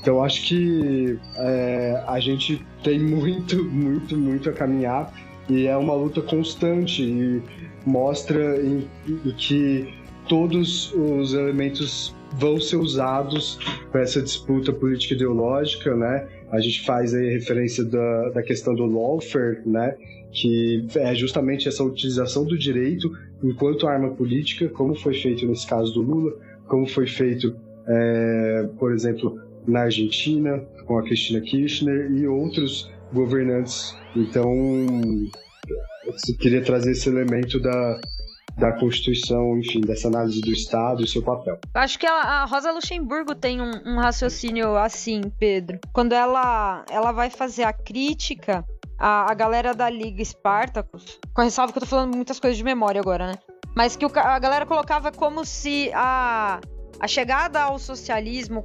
[0.00, 5.12] Então, acho que é, a gente tem muito, muito, muito a caminhar
[5.48, 7.42] e é uma luta constante e
[7.86, 9.94] mostra em, em que
[10.28, 13.58] todos os elementos vão ser usados
[13.90, 16.28] para essa disputa política ideológica, né?
[16.50, 19.96] A gente faz aí referência da, da questão do lawfare, né?
[20.30, 23.10] Que é justamente essa utilização do direito
[23.42, 26.32] enquanto arma política, como foi feito nesse caso do Lula,
[26.66, 27.54] como foi feito,
[27.86, 33.96] é, por exemplo, na Argentina, com a Cristina Kirchner e outros governantes.
[34.16, 34.50] Então,
[36.06, 38.00] eu queria trazer esse elemento da,
[38.56, 41.58] da Constituição, enfim, dessa análise do Estado e seu papel.
[41.74, 45.78] Acho que a, Rosa Luxemburgo tem um, um, raciocínio assim, Pedro.
[45.92, 48.64] Quando ela, ela vai fazer a crítica,
[48.98, 52.64] a, a galera da Liga Spartacus, com ressalva que eu tô falando muitas coisas de
[52.64, 53.34] memória agora, né?
[53.74, 56.60] Mas que o, a galera colocava como se a,
[57.00, 58.64] a chegada ao socialismo,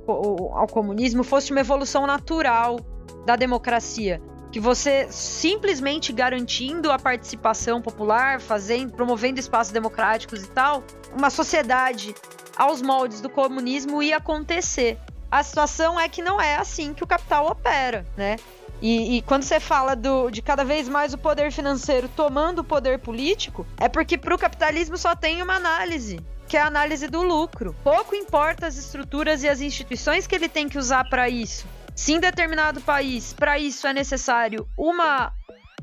[0.54, 2.78] ao comunismo, fosse uma evolução natural
[3.26, 4.22] da democracia
[4.52, 10.84] que você simplesmente garantindo a participação popular, fazendo, promovendo espaços democráticos e tal,
[11.14, 12.16] uma sociedade
[12.56, 14.98] aos moldes do comunismo ia acontecer.
[15.30, 18.38] A situação é que não é assim que o capital opera, né?
[18.82, 22.64] E, e, quando você fala do, de cada vez mais o poder financeiro tomando o
[22.64, 27.08] poder político, é porque para o capitalismo só tem uma análise, que é a análise
[27.08, 27.76] do lucro.
[27.84, 31.66] Pouco importa as estruturas e as instituições que ele tem que usar para isso.
[31.98, 35.34] Se em determinado país, para isso é necessário uma,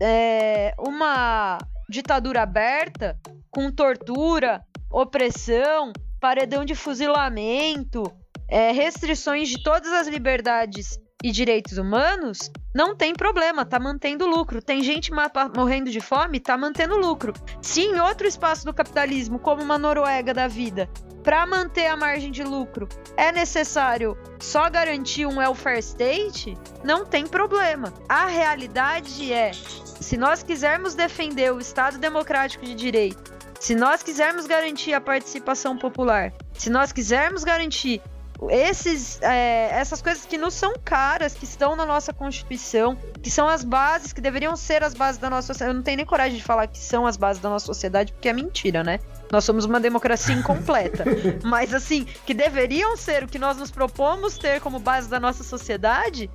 [0.01, 1.59] é, uma
[1.89, 3.19] ditadura aberta,
[3.51, 8.05] com tortura, opressão, paredão de fuzilamento,
[8.47, 14.61] é, restrições de todas as liberdades e direitos humanos, não tem problema, tá mantendo lucro.
[14.61, 15.11] Tem gente
[15.57, 17.33] morrendo de fome, tá mantendo lucro.
[17.63, 20.87] Se em outro espaço do capitalismo, como uma Noruega da vida,
[21.23, 27.27] para manter a margem de lucro é necessário só garantir um welfare state, não tem
[27.27, 27.95] problema.
[28.07, 34.47] A realidade é, se nós quisermos defender o Estado democrático de direito, se nós quisermos
[34.47, 38.03] garantir a participação popular, se nós quisermos garantir
[38.51, 43.49] esses, é, essas coisas que nos são caras, que estão na nossa Constituição, que são
[43.49, 45.71] as bases, que deveriam ser as bases da nossa sociedade.
[45.71, 48.29] Eu não tenho nem coragem de falar que são as bases da nossa sociedade, porque
[48.29, 49.01] é mentira, né?
[49.31, 51.05] Nós somos uma democracia incompleta.
[51.45, 55.43] Mas, assim, que deveriam ser o que nós nos propomos ter como base da nossa
[55.43, 56.31] sociedade,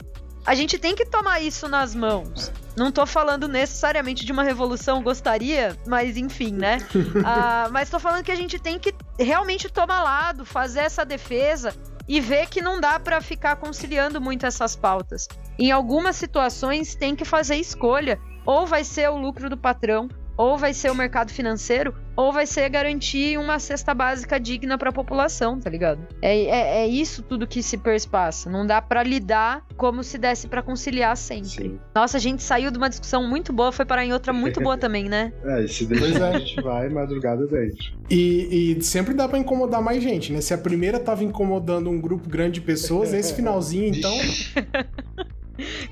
[0.46, 2.52] a gente tem que tomar isso nas mãos.
[2.76, 6.78] Não tô falando necessariamente de uma revolução, gostaria, mas enfim, né?
[7.26, 11.74] ah, mas tô falando que a gente tem que realmente tomar lado, fazer essa defesa
[12.10, 15.28] e ver que não dá para ficar conciliando muito essas pautas.
[15.60, 18.20] Em algumas situações tem que fazer escolha.
[18.48, 20.10] Ou vai ser o lucro do patrão,
[20.40, 24.90] ou vai ser o mercado financeiro, ou vai ser garantir uma cesta básica digna para
[24.90, 26.00] a população, tá ligado?
[26.22, 28.50] É, é, é, isso tudo que se perspassa.
[28.50, 31.50] Não dá para lidar como se desse para conciliar sempre.
[31.50, 31.80] Sim.
[31.94, 34.78] Nossa, a gente saiu de uma discussão muito boa, foi parar em outra muito boa
[34.80, 35.34] também, né?
[35.44, 36.36] É, e se deixar, é.
[36.38, 38.00] a gente vai madrugada dentro.
[38.10, 40.40] E, e sempre dá para incomodar mais gente, né?
[40.40, 44.14] Se a primeira tava incomodando um grupo grande de pessoas, esse finalzinho, então.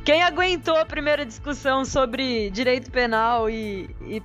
[0.03, 4.22] Quem aguentou a primeira discussão sobre direito penal e, e,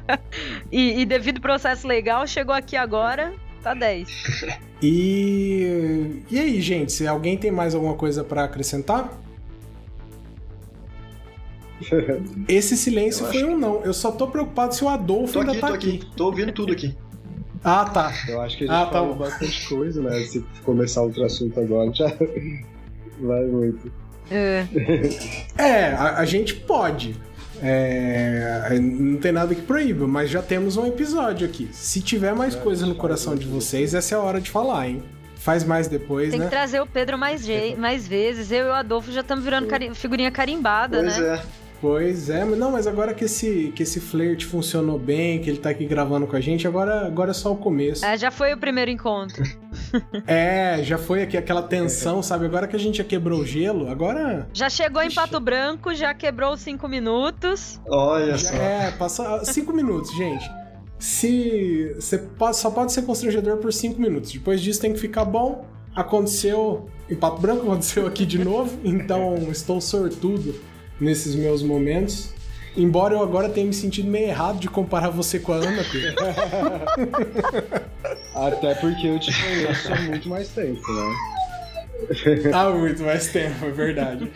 [0.70, 4.08] e, e devido processo legal chegou aqui agora, tá 10.
[4.82, 9.20] E, e aí, gente, se alguém tem mais alguma coisa para acrescentar?
[12.48, 13.82] Esse silêncio eu foi um não.
[13.82, 15.88] Eu só tô preocupado se o Adolfo tô ainda aqui, tá tô aqui.
[15.96, 16.16] aqui.
[16.16, 16.96] Tô ouvindo tudo aqui.
[17.62, 18.12] Ah, tá.
[18.28, 20.20] Eu acho que a gente ah, tá falou bastante coisa, né?
[20.20, 22.06] Se começar outro assunto agora, já
[23.20, 23.90] vai muito.
[24.30, 24.66] É,
[25.56, 27.16] é a, a gente pode.
[27.62, 31.68] É, não tem nada que proíba, mas já temos um episódio aqui.
[31.72, 34.88] Se tiver mais é, coisa no coração de vocês, essa é a hora de falar,
[34.88, 35.02] hein?
[35.36, 36.46] Faz mais depois, Tem né?
[36.46, 37.46] que trazer o Pedro mais,
[37.78, 38.50] mais vezes.
[38.50, 41.34] Eu e o Adolfo já estamos virando cari figurinha carimbada, pois né?
[41.34, 41.65] É.
[41.80, 45.70] Pois é, não, mas agora que esse, que esse flerte funcionou bem, que ele tá
[45.70, 48.04] aqui gravando com a gente, agora, agora é só o começo.
[48.04, 49.44] É, já foi o primeiro encontro.
[50.26, 52.46] é, já foi aqui aquela tensão, sabe?
[52.46, 54.48] Agora que a gente já quebrou o gelo, agora.
[54.54, 57.80] Já chegou em Pato Branco, já quebrou os cinco minutos.
[57.86, 58.56] Olha já, só.
[58.56, 60.50] É, passou cinco minutos, gente.
[60.98, 61.94] Se.
[61.96, 64.32] Você só pode ser constrangedor por cinco minutos.
[64.32, 65.66] Depois disso tem que ficar bom.
[65.94, 70.54] Aconteceu em Pato Branco, aconteceu aqui de novo, então estou sortudo
[71.00, 72.34] nesses meus momentos.
[72.76, 76.26] Embora eu agora tenha me sentido meio errado de comparar você com a Ana, Pedro.
[78.34, 81.14] Até porque eu te conheço há muito mais tempo, né?
[82.52, 84.30] Há muito mais tempo, é verdade.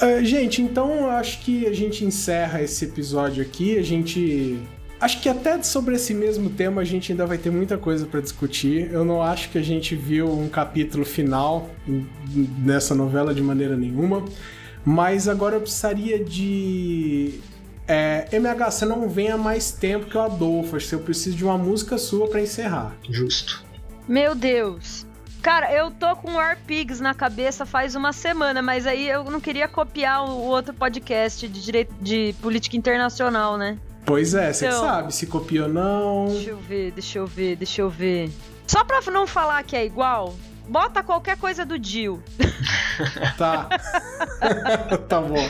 [0.00, 3.76] uh, gente, então acho que a gente encerra esse episódio aqui.
[3.76, 4.60] A gente.
[5.06, 8.20] Acho que até sobre esse mesmo tema a gente ainda vai ter muita coisa para
[8.20, 8.90] discutir.
[8.90, 11.70] Eu não acho que a gente viu um capítulo final
[12.58, 14.24] nessa novela de maneira nenhuma.
[14.84, 17.38] Mas agora eu precisaria de.
[17.86, 20.74] É, MH, você não vem há mais tempo que o Adolfo.
[20.74, 22.92] Acho que eu preciso de uma música sua para encerrar.
[23.08, 23.64] Justo.
[24.08, 25.06] Meu Deus.
[25.40, 29.40] Cara, eu tô com War Pigs na cabeça faz uma semana, mas aí eu não
[29.40, 33.78] queria copiar o outro podcast de direito de política internacional, né?
[34.06, 36.26] Pois é, você então, sabe se copia ou não.
[36.28, 38.30] Deixa eu ver, deixa eu ver, deixa eu ver.
[38.66, 40.34] Só pra não falar que é igual,
[40.68, 42.22] bota qualquer coisa do Jill.
[43.36, 43.68] tá.
[45.08, 45.48] tá bom.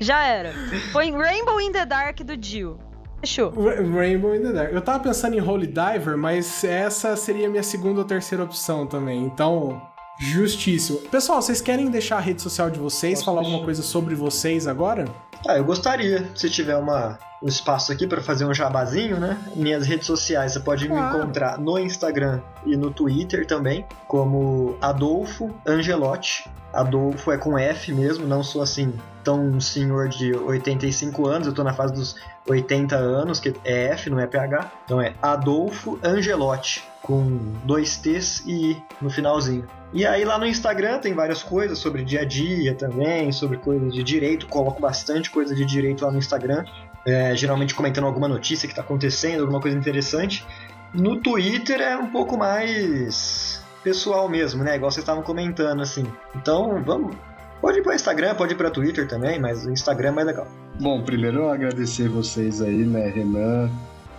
[0.00, 0.52] Já era.
[0.92, 2.78] Põe Rainbow in the Dark do Jill.
[3.20, 3.52] Fechou.
[3.94, 4.72] Rainbow in the Dark.
[4.72, 8.86] Eu tava pensando em Holy Diver, mas essa seria a minha segunda ou terceira opção
[8.86, 9.22] também.
[9.24, 9.80] Então,
[10.18, 10.98] justíssimo.
[11.10, 13.52] Pessoal, vocês querem deixar a rede social de vocês, Posso falar deixar.
[13.52, 15.04] alguma coisa sobre vocês agora?
[15.46, 16.28] Ah, eu gostaria.
[16.34, 19.38] Se tiver uma, um espaço aqui para fazer um jabazinho, né?
[19.54, 21.18] Minhas redes sociais, você pode claro.
[21.18, 26.48] me encontrar no Instagram e no Twitter também, como Adolfo Angelotti.
[26.72, 31.52] Adolfo é com F mesmo, não sou assim tão um senhor de 85 anos, eu
[31.52, 32.16] tô na fase dos
[32.48, 34.72] 80 anos, que é F, não é PH.
[34.86, 39.66] Então é Adolfo Angelotti, com dois T's e I no finalzinho.
[39.92, 43.92] E aí lá no Instagram tem várias coisas sobre dia a dia também, sobre coisas
[43.94, 46.64] de direito, coloco bastante coisa de direito lá no Instagram,
[47.06, 50.46] é, geralmente comentando alguma notícia que está acontecendo, alguma coisa interessante.
[50.92, 54.76] No Twitter é um pouco mais pessoal mesmo, né?
[54.76, 56.04] Igual vocês estavam comentando, assim.
[56.34, 57.16] Então, vamos,
[57.64, 60.46] Pode ir para Instagram, pode ir para Twitter também, mas o Instagram é mais legal.
[60.78, 63.70] Bom, primeiro agradecer vocês aí, né, Renan,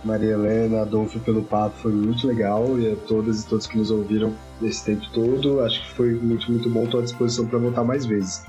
[0.04, 3.92] Maria Helena, Adolfo pelo papo, foi muito legal e a todas e todos que nos
[3.92, 7.84] ouviram esse tempo todo, acho que foi muito, muito bom, estou à disposição para voltar
[7.84, 8.44] mais vezes.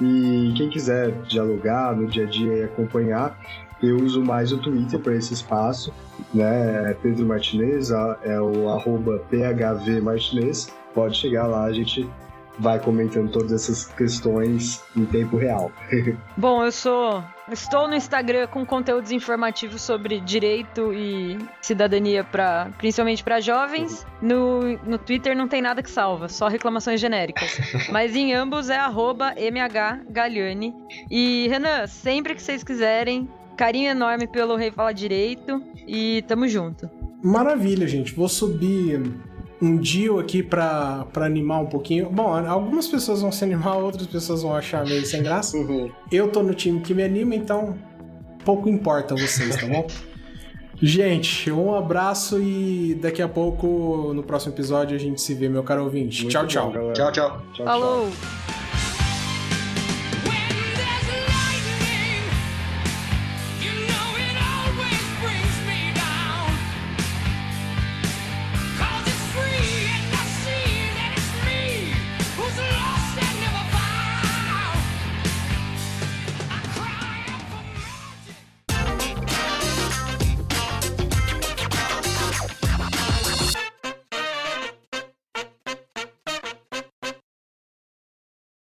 [0.00, 3.38] E quem quiser dialogar no dia a dia e acompanhar,
[3.82, 5.92] eu uso mais o Twitter para esse espaço,
[6.32, 6.90] né?
[6.90, 7.90] É Pedro Martinez,
[8.22, 10.72] é o arroba PHV Martinez.
[10.94, 12.08] Pode chegar lá, a gente
[12.58, 15.72] vai comentando todas essas questões em tempo real.
[16.36, 17.22] Bom, eu sou.
[17.50, 24.06] Estou no Instagram com conteúdos informativos sobre direito e cidadania, pra, principalmente para jovens.
[24.22, 27.58] No, no Twitter não tem nada que salva, só reclamações genéricas.
[27.90, 28.78] Mas em ambos é
[29.50, 30.74] mhgaliani.
[31.10, 33.28] E Renan, sempre que vocês quiserem,
[33.62, 36.90] carinho enorme pelo Rei Fala Direito e tamo junto.
[37.22, 38.12] Maravilha, gente.
[38.12, 39.00] Vou subir
[39.60, 42.10] um deal aqui pra, pra animar um pouquinho.
[42.10, 45.56] Bom, algumas pessoas vão se animar, outras pessoas vão achar meio sem graça.
[45.56, 45.88] Uhum.
[46.10, 47.78] Eu tô no time que me anima, então
[48.44, 49.86] pouco importa vocês, tá bom?
[50.82, 55.62] Gente, um abraço e daqui a pouco, no próximo episódio, a gente se vê, meu
[55.62, 56.22] caro ouvinte.
[56.22, 56.72] Muito tchau, tchau.
[56.72, 57.42] Bom, tchau, tchau.
[57.52, 58.10] tchau Falou.
[58.10, 58.71] Tchau.